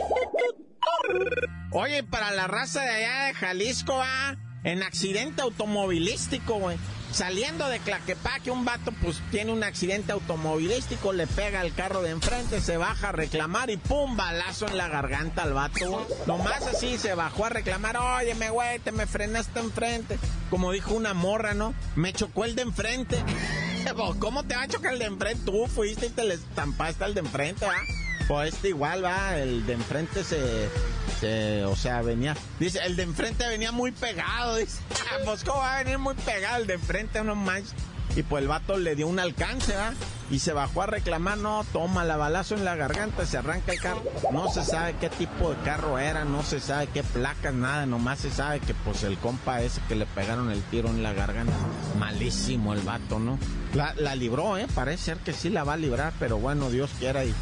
Oye, 1.71 2.03
para 2.03 2.31
la 2.31 2.47
raza 2.47 2.81
de 2.81 2.89
allá 2.89 3.25
de 3.25 3.33
Jalisco, 3.33 3.93
¿ah? 3.95 4.35
en 4.65 4.81
accidente 4.83 5.41
automovilístico, 5.43 6.55
güey. 6.55 6.77
Saliendo 7.15 7.69
de 7.69 7.79
Claquepaque, 7.79 8.51
un 8.51 8.65
vato 8.65 8.91
pues 9.01 9.21
tiene 9.31 9.53
un 9.53 9.63
accidente 9.63 10.11
automovilístico, 10.11 11.13
le 11.13 11.27
pega 11.27 11.61
al 11.61 11.73
carro 11.73 12.01
de 12.01 12.09
enfrente, 12.09 12.59
se 12.59 12.75
baja 12.75 13.07
a 13.07 13.11
reclamar 13.13 13.69
y 13.69 13.77
pum, 13.77 14.17
balazo 14.17 14.67
en 14.67 14.75
la 14.75 14.89
garganta 14.89 15.43
al 15.43 15.53
vato. 15.53 16.05
Nomás 16.27 16.67
así 16.67 16.97
se 16.97 17.15
bajó 17.15 17.45
a 17.45 17.49
reclamar, 17.49 17.95
óyeme, 17.95 18.49
güey, 18.49 18.79
te 18.79 18.91
me 18.91 19.07
frenaste 19.07 19.61
enfrente. 19.61 20.19
Como 20.49 20.73
dijo 20.73 20.93
una 20.93 21.13
morra, 21.13 21.53
¿no? 21.53 21.73
Me 21.95 22.11
chocó 22.11 22.43
el 22.43 22.53
de 22.53 22.63
enfrente. 22.63 23.23
¿Cómo 24.19 24.43
te 24.43 24.57
va 24.57 24.63
a 24.63 24.67
chocar 24.67 24.91
el 24.91 24.99
de 24.99 25.05
enfrente? 25.05 25.45
Tú 25.45 25.67
fuiste 25.67 26.07
y 26.07 26.09
te 26.09 26.25
le 26.25 26.33
estampaste 26.33 27.05
al 27.05 27.13
de 27.13 27.21
enfrente, 27.21 27.65
¿ah? 27.65 27.81
Pues 28.27 28.55
este 28.55 28.69
igual, 28.69 29.05
va, 29.05 29.37
el 29.37 29.65
de 29.65 29.71
enfrente 29.71 30.21
se, 30.25 30.67
o 31.67 31.75
sea, 31.75 32.01
venía, 32.01 32.35
dice, 32.59 32.79
el 32.85 32.95
de 32.95 33.03
enfrente 33.03 33.47
venía 33.47 33.71
muy 33.71 33.91
pegado, 33.91 34.55
dice, 34.55 34.79
ah, 34.91 35.17
pues 35.25 35.43
cómo 35.43 35.59
va 35.59 35.77
a 35.77 35.83
venir 35.83 35.97
muy 35.97 36.15
pegado 36.15 36.57
el 36.57 36.67
de 36.67 36.73
enfrente, 36.75 37.23
no 37.23 37.35
más. 37.35 37.63
Y 38.15 38.23
pues 38.23 38.43
el 38.43 38.47
vato 38.47 38.77
le 38.77 38.95
dio 38.95 39.07
un 39.07 39.19
alcance, 39.19 39.75
¿ah? 39.75 39.93
Y 40.31 40.39
se 40.39 40.53
bajó 40.53 40.83
a 40.83 40.85
reclamar, 40.85 41.37
no, 41.37 41.65
toma 41.73 42.05
la 42.05 42.15
balazo 42.15 42.55
en 42.55 42.63
la 42.63 42.75
garganta, 42.75 43.25
se 43.25 43.37
arranca 43.37 43.73
el 43.73 43.81
carro. 43.81 44.03
No 44.31 44.49
se 44.49 44.63
sabe 44.63 44.95
qué 45.01 45.09
tipo 45.09 45.49
de 45.51 45.57
carro 45.63 45.99
era, 45.99 46.23
no 46.23 46.41
se 46.41 46.61
sabe 46.61 46.87
qué 46.87 47.03
placas, 47.03 47.53
nada, 47.53 47.85
nomás 47.85 48.19
se 48.19 48.31
sabe 48.31 48.61
que 48.61 48.73
pues 48.73 49.03
el 49.03 49.17
compa 49.17 49.61
ese 49.61 49.81
que 49.89 49.95
le 49.95 50.05
pegaron 50.05 50.49
el 50.49 50.61
tiro 50.63 50.87
en 50.87 51.03
la 51.03 51.11
garganta, 51.11 51.53
malísimo 51.99 52.73
el 52.73 52.81
vato, 52.81 53.19
¿no? 53.19 53.37
La, 53.73 53.93
la 53.95 54.15
libró, 54.15 54.57
¿eh? 54.57 54.67
Parece 54.73 55.03
ser 55.03 55.17
que 55.17 55.33
sí 55.33 55.49
la 55.49 55.65
va 55.65 55.73
a 55.73 55.77
librar, 55.77 56.13
pero 56.17 56.37
bueno, 56.37 56.69
Dios 56.69 56.91
quiera 56.97 57.25
y 57.25 57.35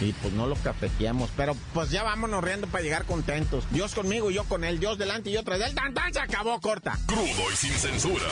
y 0.00 0.12
pues 0.12 0.32
no 0.34 0.46
lo 0.46 0.56
capeteamos. 0.56 1.30
Pero 1.36 1.56
pues 1.74 1.90
ya 1.90 2.02
vámonos 2.02 2.42
riendo 2.42 2.66
para 2.66 2.82
llegar 2.82 3.04
contentos. 3.04 3.64
Dios 3.70 3.94
conmigo 3.94 4.30
y 4.30 4.34
yo 4.34 4.44
con 4.44 4.64
él. 4.64 4.78
Dios 4.80 4.98
delante 4.98 5.30
y 5.30 5.34
yo 5.34 5.44
tras 5.44 5.60
él. 5.60 5.74
¡Tan, 5.74 5.94
tan! 5.94 6.12
Se 6.12 6.20
acabó 6.20 6.60
corta. 6.60 6.98
Crudo 7.06 7.52
y 7.52 7.56
sin 7.56 7.72
censura. 7.72 8.26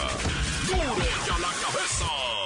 ¡Duro 0.66 0.78
y 0.78 1.30
a 1.30 1.38
la 1.38 1.48
cabeza! 1.48 2.45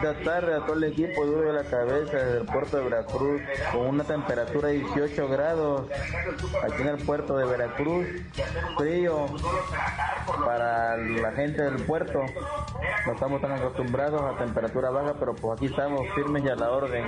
Buenas 0.00 0.22
tardes 0.22 0.54
a 0.54 0.64
todo 0.64 0.76
el 0.76 0.84
equipo 0.84 1.26
duro 1.26 1.52
de 1.52 1.52
la 1.54 1.68
cabeza 1.68 2.16
desde 2.18 2.38
el 2.38 2.46
puerto 2.46 2.76
de 2.76 2.84
Veracruz 2.84 3.42
con 3.72 3.86
una 3.88 4.04
temperatura 4.04 4.68
de 4.68 4.74
18 4.74 5.28
grados 5.28 5.90
aquí 6.62 6.82
en 6.82 6.88
el 6.88 6.98
puerto 6.98 7.36
de 7.36 7.44
Veracruz. 7.44 8.06
Frío 8.76 9.26
para 10.44 10.96
la 10.96 11.32
gente 11.32 11.62
del 11.62 11.84
puerto. 11.84 12.20
No 13.06 13.12
estamos 13.12 13.40
tan 13.40 13.50
acostumbrados 13.52 14.22
a 14.22 14.38
temperatura 14.38 14.90
baja, 14.90 15.14
pero 15.18 15.34
pues 15.34 15.58
aquí 15.58 15.66
estamos 15.66 16.02
firmes 16.14 16.44
y 16.44 16.48
a 16.48 16.54
la 16.54 16.70
orden. 16.70 17.04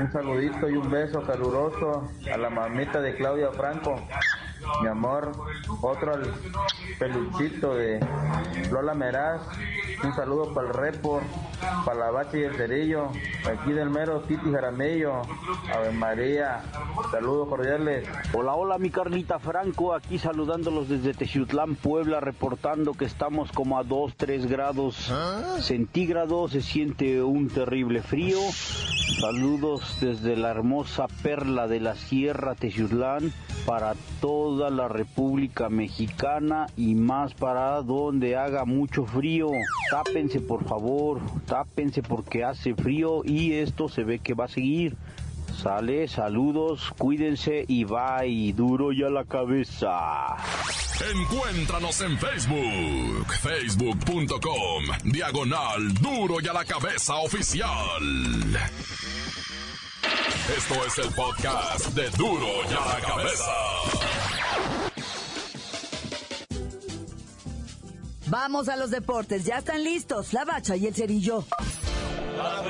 Un 0.00 0.12
saludito 0.12 0.68
y 0.68 0.76
un 0.76 0.90
beso 0.90 1.22
caluroso 1.22 2.10
a 2.30 2.36
la 2.36 2.50
mamita 2.50 3.00
de 3.00 3.14
Claudia 3.14 3.52
Franco 3.52 3.96
mi 4.82 4.88
amor, 4.88 5.32
otro 5.80 6.14
al 6.14 6.34
peluchito 6.98 7.74
de 7.74 8.00
Lola 8.70 8.94
Meraz, 8.94 9.42
un 10.02 10.14
saludo 10.14 10.52
para 10.52 10.68
el 10.68 10.74
Repo, 10.74 11.20
para 11.84 11.98
la 11.98 12.10
Bacha 12.10 12.38
y 12.38 12.42
el 12.42 12.54
Cerillo, 12.54 13.08
aquí 13.46 13.72
del 13.72 13.90
mero 13.90 14.20
Titi 14.22 14.50
Jaramillo, 14.50 15.22
Ave 15.72 15.92
María, 15.92 16.62
saludos 17.10 17.48
cordiales. 17.48 18.08
Hola, 18.32 18.54
hola 18.54 18.78
mi 18.78 18.90
Carlita 18.90 19.38
Franco, 19.38 19.94
aquí 19.94 20.18
saludándolos 20.18 20.88
desde 20.88 21.14
Texiutlán, 21.14 21.74
Puebla, 21.76 22.20
reportando 22.20 22.92
que 22.92 23.04
estamos 23.04 23.50
como 23.52 23.78
a 23.78 23.84
2, 23.84 24.14
3 24.16 24.46
grados 24.46 25.12
centígrados, 25.60 26.52
se 26.52 26.62
siente 26.62 27.22
un 27.22 27.48
terrible 27.48 28.02
frío. 28.02 28.38
Saludos 29.06 29.98
desde 30.00 30.34
la 30.34 30.50
hermosa 30.50 31.08
perla 31.22 31.68
de 31.68 31.78
la 31.78 31.94
Sierra 31.94 32.54
Texiutlán 32.54 33.32
para 33.66 33.94
toda 34.20 34.70
la 34.70 34.88
República 34.88 35.68
Mexicana 35.68 36.66
y 36.74 36.94
más 36.94 37.34
para 37.34 37.82
donde 37.82 38.36
haga 38.36 38.64
mucho 38.64 39.04
frío. 39.04 39.50
Tápense 39.90 40.40
por 40.40 40.64
favor, 40.64 41.20
tápense 41.46 42.02
porque 42.02 42.44
hace 42.44 42.74
frío 42.74 43.22
y 43.24 43.52
esto 43.52 43.90
se 43.90 44.04
ve 44.04 44.20
que 44.20 44.32
va 44.32 44.46
a 44.46 44.48
seguir. 44.48 44.96
Sale, 45.54 46.08
saludos, 46.08 46.92
cuídense 46.96 47.64
y 47.68 48.52
duro 48.52 48.92
y 48.92 49.02
a 49.04 49.10
la 49.10 49.24
cabeza. 49.24 50.36
Encuéntranos 51.00 52.00
en 52.02 52.16
Facebook, 52.18 53.26
facebook.com, 53.42 54.84
diagonal 55.04 55.92
duro 55.94 56.36
y 56.40 56.46
a 56.46 56.52
la 56.52 56.64
cabeza 56.64 57.16
oficial. 57.16 57.68
Esto 60.56 60.74
es 60.86 60.98
el 60.98 61.12
podcast 61.12 61.86
de 61.94 62.08
duro 62.10 62.46
y 62.70 62.74
a 62.74 62.86
la 62.86 63.00
cabeza. 63.00 63.52
Vamos 68.28 68.68
a 68.68 68.76
los 68.76 68.90
deportes, 68.90 69.44
ya 69.44 69.58
están 69.58 69.82
listos, 69.82 70.32
la 70.32 70.44
bacha 70.44 70.76
y 70.76 70.86
el 70.86 70.94
cerillo. 70.94 71.44
¡La 72.36 72.62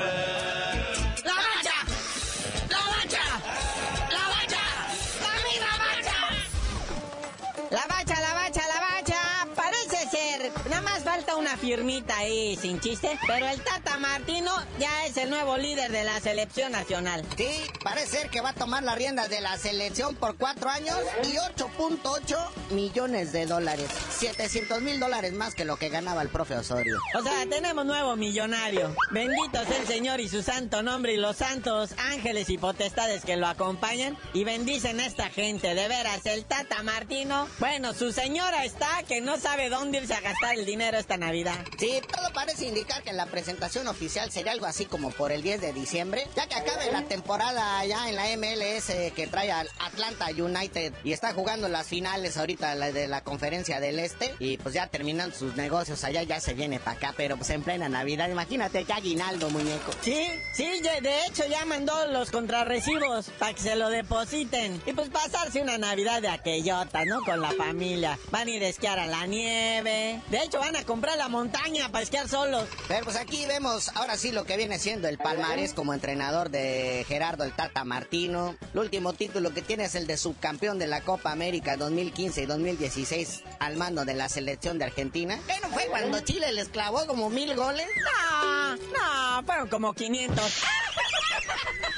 firmita 11.65 12.15
ahí, 12.17 12.55
sin 12.61 12.79
chiste. 12.79 13.17
Pero 13.25 13.47
el 13.47 13.59
Tata 13.61 13.97
Martino 13.97 14.51
ya 14.79 15.07
es 15.07 15.17
el 15.17 15.31
nuevo 15.31 15.57
líder 15.57 15.91
de 15.91 16.03
la 16.03 16.19
selección 16.19 16.71
nacional. 16.71 17.25
Sí, 17.35 17.49
parece 17.83 18.17
ser 18.17 18.29
que 18.29 18.39
va 18.39 18.49
a 18.49 18.53
tomar 18.53 18.83
la 18.83 18.93
rienda 18.93 19.27
de 19.27 19.41
la 19.41 19.57
selección 19.57 20.15
por 20.15 20.37
cuatro 20.37 20.69
años 20.69 20.95
y 21.23 21.35
8.8 21.37 22.37
millones 22.69 23.31
de 23.31 23.47
dólares. 23.47 23.87
700 24.11 24.79
mil 24.81 24.99
dólares 24.99 25.33
más 25.33 25.55
que 25.55 25.65
lo 25.65 25.77
que 25.77 25.89
ganaba 25.89 26.21
el 26.21 26.29
profe 26.29 26.55
Osorio. 26.55 26.99
O 27.17 27.23
sea, 27.23 27.47
tenemos 27.49 27.83
nuevo 27.83 28.15
millonario. 28.15 28.95
Bendito 29.09 29.65
sea 29.65 29.77
el 29.79 29.87
Señor 29.87 30.19
y 30.19 30.29
su 30.29 30.43
santo 30.43 30.83
nombre 30.83 31.13
y 31.13 31.17
los 31.17 31.37
santos 31.37 31.95
ángeles 31.97 32.49
y 32.49 32.59
potestades 32.59 33.25
que 33.25 33.37
lo 33.37 33.47
acompañan 33.47 34.15
y 34.33 34.43
bendicen 34.43 34.99
a 34.99 35.07
esta 35.07 35.29
gente. 35.29 35.73
De 35.73 35.87
veras, 35.87 36.23
el 36.27 36.45
Tata 36.45 36.83
Martino, 36.83 37.47
bueno, 37.57 37.93
su 37.93 38.11
señora 38.11 38.65
está 38.65 39.01
que 39.07 39.19
no 39.21 39.37
sabe 39.37 39.69
dónde 39.69 39.97
irse 39.97 40.13
a 40.13 40.21
gastar 40.21 40.59
el 40.59 40.65
dinero 40.65 40.99
esta 40.99 41.17
Navidad. 41.17 41.54
Sí, 41.77 42.01
todo 42.11 42.31
parece 42.33 42.65
indicar 42.65 43.03
que 43.03 43.13
la 43.13 43.25
presentación 43.25 43.87
oficial 43.87 44.31
sería 44.31 44.51
algo 44.51 44.65
así 44.65 44.85
como 44.85 45.11
por 45.11 45.31
el 45.31 45.41
10 45.41 45.61
de 45.61 45.73
diciembre, 45.73 46.27
ya 46.35 46.47
que 46.47 46.55
acabe 46.55 46.91
la 46.91 47.03
temporada 47.03 47.83
ya 47.85 48.09
en 48.09 48.15
la 48.15 48.25
MLS 48.37 48.87
que 49.13 49.27
trae 49.29 49.51
al 49.51 49.69
Atlanta 49.79 50.27
United 50.27 50.93
y 51.03 51.13
está 51.13 51.33
jugando 51.33 51.67
las 51.67 51.87
finales 51.87 52.37
ahorita 52.37 52.75
de 52.75 53.07
la 53.07 53.21
conferencia 53.21 53.79
del 53.79 53.99
Este 53.99 54.35
y 54.39 54.57
pues 54.57 54.75
ya 54.75 54.87
terminan 54.87 55.33
sus 55.33 55.55
negocios 55.55 56.03
allá 56.03 56.23
ya 56.23 56.39
se 56.39 56.53
viene 56.53 56.79
para 56.79 56.97
acá, 56.97 57.13
pero 57.15 57.37
pues 57.37 57.49
en 57.49 57.63
plena 57.63 57.89
Navidad, 57.89 58.29
imagínate 58.29 58.83
que 58.83 58.93
aguinaldo, 58.93 59.49
muñeco. 59.49 59.91
Sí, 60.01 60.27
sí, 60.53 60.81
de 60.81 61.25
hecho 61.25 61.43
ya 61.47 61.65
mandó 61.65 62.07
los 62.07 62.31
contrarrecibos 62.31 63.29
para 63.39 63.53
que 63.53 63.61
se 63.61 63.75
lo 63.75 63.89
depositen. 63.89 64.81
Y 64.85 64.93
pues 64.93 65.09
pasarse 65.09 65.61
una 65.61 65.77
Navidad 65.77 66.21
de 66.21 66.29
aquellota, 66.29 67.05
¿no? 67.05 67.21
Con 67.23 67.41
la 67.41 67.51
familia. 67.51 68.17
Van 68.31 68.47
a 68.47 68.51
ir 68.51 68.63
a 68.63 68.67
esquiar 68.67 68.99
a 68.99 69.07
la 69.07 69.25
nieve. 69.25 70.21
De 70.29 70.37
hecho 70.43 70.59
van 70.59 70.75
a 70.75 70.83
comprar 70.83 71.17
la 71.17 71.27
montaña 71.27 71.44
para 71.51 72.01
esquiar 72.01 72.27
solos. 72.27 72.67
Pero 72.87 73.05
pues 73.05 73.15
aquí 73.15 73.45
vemos 73.45 73.89
ahora 73.95 74.17
sí 74.17 74.31
lo 74.31 74.45
que 74.45 74.57
viene 74.57 74.79
siendo 74.79 75.07
el 75.07 75.17
palmarés 75.17 75.73
como 75.73 75.93
entrenador 75.93 76.49
de 76.49 77.05
Gerardo 77.07 77.43
el 77.43 77.53
Tata 77.53 77.83
Martino. 77.83 78.55
El 78.73 78.79
último 78.79 79.13
título 79.13 79.53
que 79.53 79.61
tiene 79.61 79.85
es 79.85 79.95
el 79.95 80.07
de 80.07 80.17
subcampeón 80.17 80.79
de 80.79 80.87
la 80.87 81.01
Copa 81.01 81.31
América 81.31 81.77
2015 81.77 82.43
y 82.43 82.45
2016 82.45 83.43
al 83.59 83.77
mando 83.77 84.05
de 84.05 84.13
la 84.13 84.29
selección 84.29 84.77
de 84.77 84.85
Argentina. 84.85 85.39
¿Qué 85.47 85.59
no 85.61 85.69
fue 85.69 85.85
cuando 85.87 86.19
Chile 86.21 86.51
les 86.53 86.69
clavó 86.69 87.05
como 87.05 87.29
mil 87.29 87.55
goles? 87.55 87.87
No, 88.03 88.75
no, 88.75 89.43
fueron 89.45 89.67
como 89.67 89.93
500. 89.93 90.63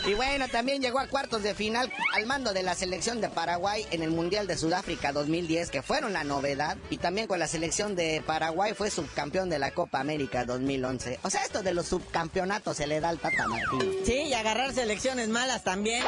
Y 0.08 0.14
bueno, 0.14 0.48
también 0.48 0.82
llegó 0.82 1.00
a 1.00 1.08
cuartos 1.08 1.44
de 1.44 1.54
final 1.54 1.92
al 2.16 2.26
mando 2.26 2.54
de 2.54 2.64
la 2.64 2.76
selección 2.76 3.20
de 3.20 3.28
Paraguay 3.28 3.86
en 3.92 4.02
el 4.02 4.10
Mundial 4.10 4.48
de 4.48 4.58
Sudáfrica 4.58 5.12
2010, 5.12 5.70
que 5.70 5.82
fueron 5.82 6.14
la 6.14 6.24
novedad. 6.24 6.78
Y 6.90 6.98
también 6.98 7.28
con 7.28 7.40
la 7.40 7.48
selección 7.48 7.94
de 7.94 8.24
Paraguay 8.26 8.74
fue 8.74 8.90
subcampeón 8.90 9.50
de 9.50 9.60
la 9.60 9.72
Copa 9.72 10.00
América 10.00 10.46
2011. 10.46 11.20
O 11.24 11.30
sea, 11.30 11.44
esto 11.44 11.62
de 11.62 11.74
los 11.74 11.88
subcampeonatos 11.88 12.78
se 12.78 12.88
le 12.88 13.02
da 13.02 13.10
al 13.10 13.20
Tata 13.20 13.50
Martino. 13.50 13.92
Sí, 14.06 14.14
y 14.14 14.34
agarrar 14.34 14.74
selecciones 14.74 15.28
malas 15.28 15.66
también. 15.66 16.02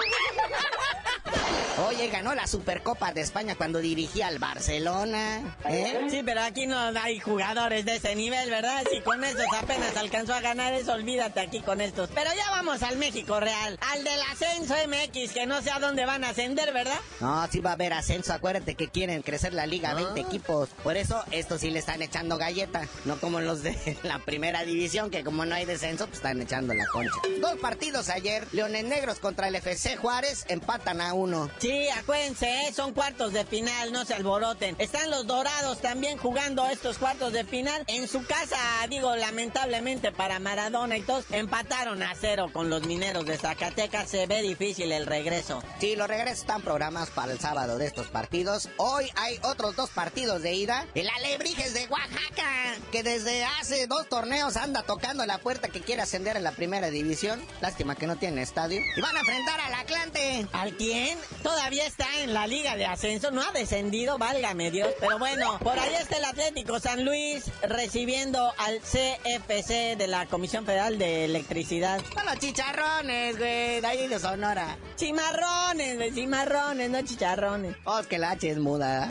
Oye, 1.88 2.10
ganó 2.10 2.36
la 2.36 2.46
Supercopa 2.46 3.14
de 3.14 3.22
España 3.22 3.56
cuando 3.56 3.80
dirigía 3.80 4.28
al 4.28 4.38
Barcelona. 4.38 5.56
¿eh? 5.66 6.08
Sí, 6.10 6.22
pero 6.26 6.42
aquí 6.42 6.68
no 6.68 6.78
hay 6.78 7.20
jugadores 7.20 7.86
de 7.86 7.96
ese 7.96 8.16
nivel, 8.16 8.50
¿verdad? 8.50 8.84
Si 8.92 9.00
con 9.02 9.24
estos 9.24 9.46
apenas 9.58 9.96
alcanzó 9.96 10.34
a 10.34 10.42
ganar 10.42 10.74
eso, 10.74 10.94
olvídate 10.94 11.40
aquí 11.40 11.62
con 11.62 11.80
estos. 11.80 12.10
Pero 12.14 12.30
ya 12.36 12.50
vamos 12.52 12.84
al 12.84 12.98
México 12.98 13.40
Real, 13.40 13.80
al 13.94 14.04
del 14.04 14.20
ascenso 14.32 14.76
MX, 14.88 15.32
que 15.32 15.46
no 15.46 15.62
sé 15.62 15.72
a 15.72 15.80
dónde 15.80 16.06
van 16.06 16.24
a 16.24 16.30
ascender, 16.30 16.74
¿verdad? 16.74 17.00
No, 17.22 17.48
sí 17.48 17.60
va 17.62 17.72
a 17.72 17.74
haber 17.74 17.94
ascenso. 17.94 18.34
Acuérdate 18.34 18.76
que 18.76 18.90
quieren 18.90 19.22
crecer 19.22 19.54
la 19.54 19.66
liga, 19.66 19.94
20 19.94 20.20
equipos. 20.20 20.70
Por 20.84 20.98
eso, 20.98 21.24
estos 21.32 21.62
sí 21.62 21.70
le 21.72 21.80
están 21.80 22.02
echando 22.02 22.38
galleta. 22.38 22.88
No 23.06 23.20
como 23.20 23.40
los 23.40 23.64
de 23.64 23.98
la 24.04 24.20
primera 24.20 24.64
división, 24.64 25.10
que 25.10 25.24
como 25.24 25.46
no 25.46 25.56
hay 25.56 25.66
descenso, 25.66 26.08
pues 26.08 26.18
están 26.18 26.42
echando 26.42 26.74
la 26.74 26.86
concha. 26.88 27.16
Dos 27.40 27.58
partidos 27.60 28.10
ayer. 28.10 28.46
Leones 28.52 28.84
Negros 28.84 29.20
contra 29.20 29.48
el 29.48 29.56
FC 29.56 29.96
Juárez 29.96 30.46
empatan 30.50 31.00
a 31.00 31.14
uno. 31.14 31.50
Sí, 31.60 31.69
acuérdense, 31.90 32.48
¿eh? 32.48 32.74
son 32.74 32.94
cuartos 32.94 33.34
de 33.34 33.46
final, 33.46 33.92
no 33.92 34.06
se 34.06 34.14
alboroten. 34.14 34.76
Están 34.80 35.10
los 35.10 35.28
Dorados 35.28 35.80
también 35.80 36.18
jugando 36.18 36.66
estos 36.68 36.98
cuartos 36.98 37.34
de 37.34 37.44
final. 37.44 37.84
En 37.88 38.08
su 38.08 38.26
casa, 38.26 38.58
digo, 38.90 39.16
lamentablemente 39.16 40.12
para 40.12 40.40
Maradona 40.40 40.98
y 40.98 41.02
todos, 41.02 41.26
empataron 41.32 42.02
a 42.02 42.16
cero 42.16 42.50
con 42.52 42.70
los 42.70 42.86
mineros 42.86 43.26
de 43.26 43.38
Zacatecas. 43.38 44.10
Se 44.10 44.26
ve 44.26 44.42
difícil 44.42 44.92
el 44.92 45.06
regreso. 45.06 45.62
Sí, 45.80 45.96
los 45.96 46.08
regresos 46.08 46.40
están 46.40 46.62
programados 46.62 47.10
para 47.10 47.32
el 47.32 47.40
sábado 47.40 47.78
de 47.78 47.86
estos 47.86 48.08
partidos. 48.08 48.70
Hoy 48.78 49.10
hay 49.16 49.40
otros 49.44 49.76
dos 49.76 49.90
partidos 49.90 50.42
de 50.42 50.54
ida. 50.54 50.86
El 50.96 51.10
Alebrijes 51.10 51.74
de 51.74 51.88
Oaxaca, 51.88 52.76
que 52.92 53.04
desde 53.04 53.44
hace 53.44 53.88
dos 53.88 54.08
torneos 54.08 54.58
anda 54.58 54.84
tocando 54.84 55.26
la 55.26 55.38
puerta 55.38 55.68
que 55.68 55.82
quiere 55.82 56.02
ascender 56.02 56.38
en 56.38 56.44
la 56.44 56.52
primera 56.52 56.90
división. 56.90 57.42
Lástima 57.62 57.96
que 57.96 58.08
no 58.08 58.16
tiene 58.16 58.42
estadio. 58.42 58.82
Y 58.96 59.02
van 59.02 59.16
a 59.16 59.20
enfrentar 59.20 59.60
al 59.60 59.74
Atlante. 59.74 60.48
¿Al 60.54 60.74
quién? 60.76 61.18
Todavía 61.50 61.88
está 61.88 62.06
en 62.22 62.36
la 62.36 62.46
liga 62.46 62.76
de 62.76 62.86
ascenso, 62.86 63.32
no 63.32 63.42
ha 63.42 63.52
descendido, 63.52 64.20
válgame 64.20 64.70
Dios. 64.70 64.90
Pero 65.00 65.18
bueno, 65.18 65.58
por 65.64 65.80
ahí 65.80 65.96
está 66.00 66.18
el 66.18 66.26
Atlético 66.26 66.80
San 66.80 67.04
Luis 67.04 67.46
recibiendo 67.64 68.54
al 68.60 68.80
CFC 68.82 69.96
de 69.98 70.06
la 70.08 70.28
Comisión 70.28 70.64
Federal 70.64 71.00
de 71.00 71.26
Electricidad. 71.26 72.02
Son 72.14 72.24
los 72.24 72.38
chicharrones, 72.38 73.40
güey, 73.40 73.82
de 73.82 73.88
ahí 73.88 74.08
de 74.08 74.20
Sonora. 74.20 74.78
Chimarrones, 74.96 75.96
güey, 75.96 76.12
cimarrones, 76.12 76.88
no 76.92 77.02
chicharrones. 77.02 77.76
Oh, 77.84 77.98
es 77.98 78.06
que 78.06 78.20
la 78.20 78.30
H 78.30 78.48
es 78.48 78.60
muda. 78.60 79.10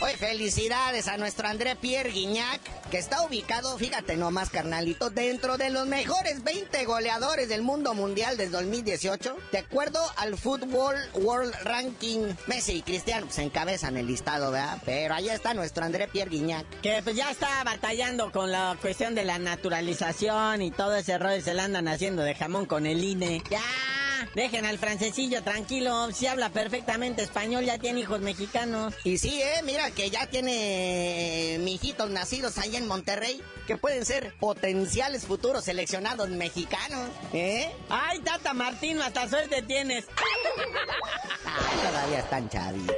Hoy 0.00 0.12
felicidades 0.12 1.08
a 1.08 1.16
nuestro 1.16 1.48
André 1.48 1.74
Pierre 1.74 2.10
Guignac, 2.10 2.60
que 2.88 2.98
está 2.98 3.22
ubicado, 3.22 3.76
fíjate 3.76 4.16
nomás, 4.16 4.48
carnalito, 4.48 5.10
dentro 5.10 5.58
de 5.58 5.70
los 5.70 5.88
mejores 5.88 6.44
20 6.44 6.84
goleadores 6.84 7.48
del 7.48 7.62
mundo 7.62 7.94
mundial 7.94 8.36
del 8.36 8.52
2018, 8.52 9.36
de 9.50 9.58
acuerdo 9.58 9.98
al 10.16 10.38
Football 10.38 10.96
World 11.14 11.52
Ranking. 11.64 12.32
Messi 12.46 12.74
y 12.74 12.82
Cristiano 12.82 13.26
se 13.28 13.42
encabezan 13.42 13.96
el 13.96 14.06
listado, 14.06 14.52
¿verdad? 14.52 14.78
Pero 14.84 15.14
ahí 15.14 15.30
está 15.30 15.52
nuestro 15.52 15.84
André 15.84 16.06
Pierre 16.06 16.30
Guignac. 16.30 16.64
Que 16.80 17.00
pues 17.02 17.16
ya 17.16 17.32
está 17.32 17.64
batallando 17.64 18.30
con 18.30 18.52
la 18.52 18.76
cuestión 18.80 19.16
de 19.16 19.24
la 19.24 19.40
naturalización 19.40 20.62
y 20.62 20.70
todo 20.70 20.94
ese 20.94 21.18
rollo 21.18 21.42
se 21.42 21.54
la 21.54 21.64
andan 21.64 21.88
haciendo 21.88 22.22
de 22.22 22.36
jamón 22.36 22.66
con 22.66 22.86
el 22.86 23.02
INE. 23.02 23.42
¡Ya! 23.50 23.97
Dejen 24.34 24.66
al 24.66 24.78
francesillo 24.78 25.42
tranquilo, 25.42 26.10
si 26.12 26.26
habla 26.26 26.50
perfectamente 26.50 27.22
español, 27.22 27.64
ya 27.64 27.78
tiene 27.78 28.00
hijos 28.00 28.20
mexicanos. 28.20 28.94
Y 29.04 29.18
sí, 29.18 29.40
eh, 29.40 29.62
mira 29.64 29.90
que 29.90 30.10
ya 30.10 30.26
tiene 30.26 31.58
mijitos 31.60 32.10
nacidos 32.10 32.58
ahí 32.58 32.76
en 32.76 32.86
Monterrey, 32.86 33.42
que 33.66 33.76
pueden 33.76 34.04
ser 34.04 34.34
potenciales 34.38 35.26
futuros 35.26 35.64
seleccionados 35.64 36.28
mexicanos, 36.30 37.08
¿eh? 37.32 37.70
Ay, 37.88 38.20
Tata 38.20 38.54
Martino, 38.54 39.02
hasta 39.02 39.28
suerte 39.28 39.62
tienes. 39.62 40.06
Ay, 41.44 41.88
todavía 41.88 42.18
están 42.20 42.48
chavitos. 42.48 42.96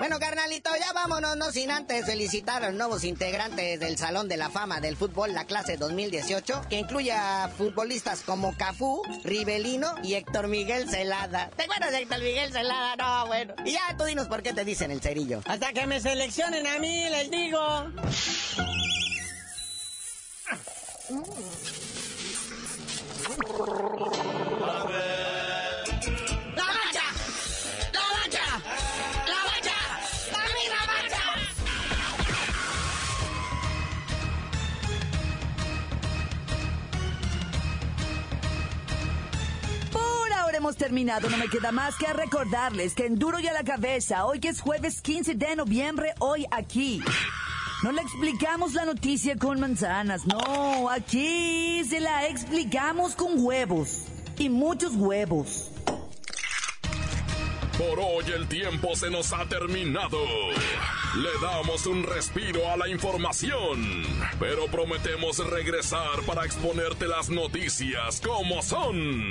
Bueno, 0.00 0.18
carnalito, 0.18 0.70
ya 0.80 0.94
vámonos, 0.94 1.36
no 1.36 1.52
sin 1.52 1.70
antes 1.70 2.06
felicitar 2.06 2.64
a 2.64 2.68
los 2.68 2.78
nuevos 2.78 3.04
integrantes 3.04 3.78
del 3.78 3.98
Salón 3.98 4.28
de 4.28 4.38
la 4.38 4.48
Fama 4.48 4.80
del 4.80 4.96
Fútbol, 4.96 5.34
la 5.34 5.44
clase 5.44 5.76
2018, 5.76 6.62
que 6.70 6.78
incluye 6.78 7.12
a 7.12 7.50
futbolistas 7.54 8.22
como 8.22 8.56
Cafú, 8.56 9.02
Rivelino 9.24 9.92
y 10.02 10.14
Héctor 10.14 10.48
Miguel 10.48 10.88
Celada. 10.88 11.50
¿Te 11.54 11.64
acuerdas 11.64 11.90
de 11.90 11.98
Héctor 11.98 12.20
Miguel 12.20 12.50
Celada? 12.50 12.96
No, 12.96 13.26
bueno. 13.26 13.54
Y 13.66 13.72
ya 13.72 13.94
tú 13.98 14.04
dinos 14.04 14.26
por 14.26 14.42
qué 14.42 14.54
te 14.54 14.64
dicen 14.64 14.90
el 14.90 15.02
cerillo. 15.02 15.42
Hasta 15.44 15.74
que 15.74 15.86
me 15.86 16.00
seleccionen 16.00 16.66
a 16.66 16.78
mí, 16.78 17.10
les 17.10 17.30
digo. 17.30 17.60
Terminado. 40.76 41.28
No 41.28 41.36
me 41.36 41.48
queda 41.48 41.72
más 41.72 41.96
que 41.96 42.12
recordarles 42.12 42.94
que 42.94 43.06
en 43.06 43.18
Duro 43.18 43.40
y 43.40 43.46
a 43.46 43.52
la 43.52 43.64
Cabeza, 43.64 44.24
hoy 44.26 44.40
que 44.40 44.48
es 44.48 44.60
jueves 44.60 45.00
15 45.00 45.34
de 45.34 45.56
noviembre, 45.56 46.14
hoy 46.18 46.46
aquí. 46.50 47.00
No 47.82 47.92
le 47.92 48.02
explicamos 48.02 48.74
la 48.74 48.84
noticia 48.84 49.36
con 49.36 49.58
manzanas, 49.58 50.26
no, 50.26 50.90
aquí 50.90 51.82
se 51.84 52.00
la 52.00 52.26
explicamos 52.26 53.14
con 53.14 53.42
huevos. 53.44 54.02
Y 54.38 54.48
muchos 54.48 54.94
huevos. 54.96 55.70
Por 57.80 57.98
hoy 57.98 58.24
el 58.34 58.46
tiempo 58.46 58.94
se 58.94 59.08
nos 59.08 59.32
ha 59.32 59.46
terminado. 59.46 60.18
Le 61.16 61.30
damos 61.42 61.86
un 61.86 62.02
respiro 62.02 62.70
a 62.70 62.76
la 62.76 62.88
información, 62.88 64.02
pero 64.38 64.66
prometemos 64.66 65.38
regresar 65.38 66.20
para 66.26 66.44
exponerte 66.44 67.08
las 67.08 67.30
noticias 67.30 68.20
como 68.20 68.62
son. 68.62 69.30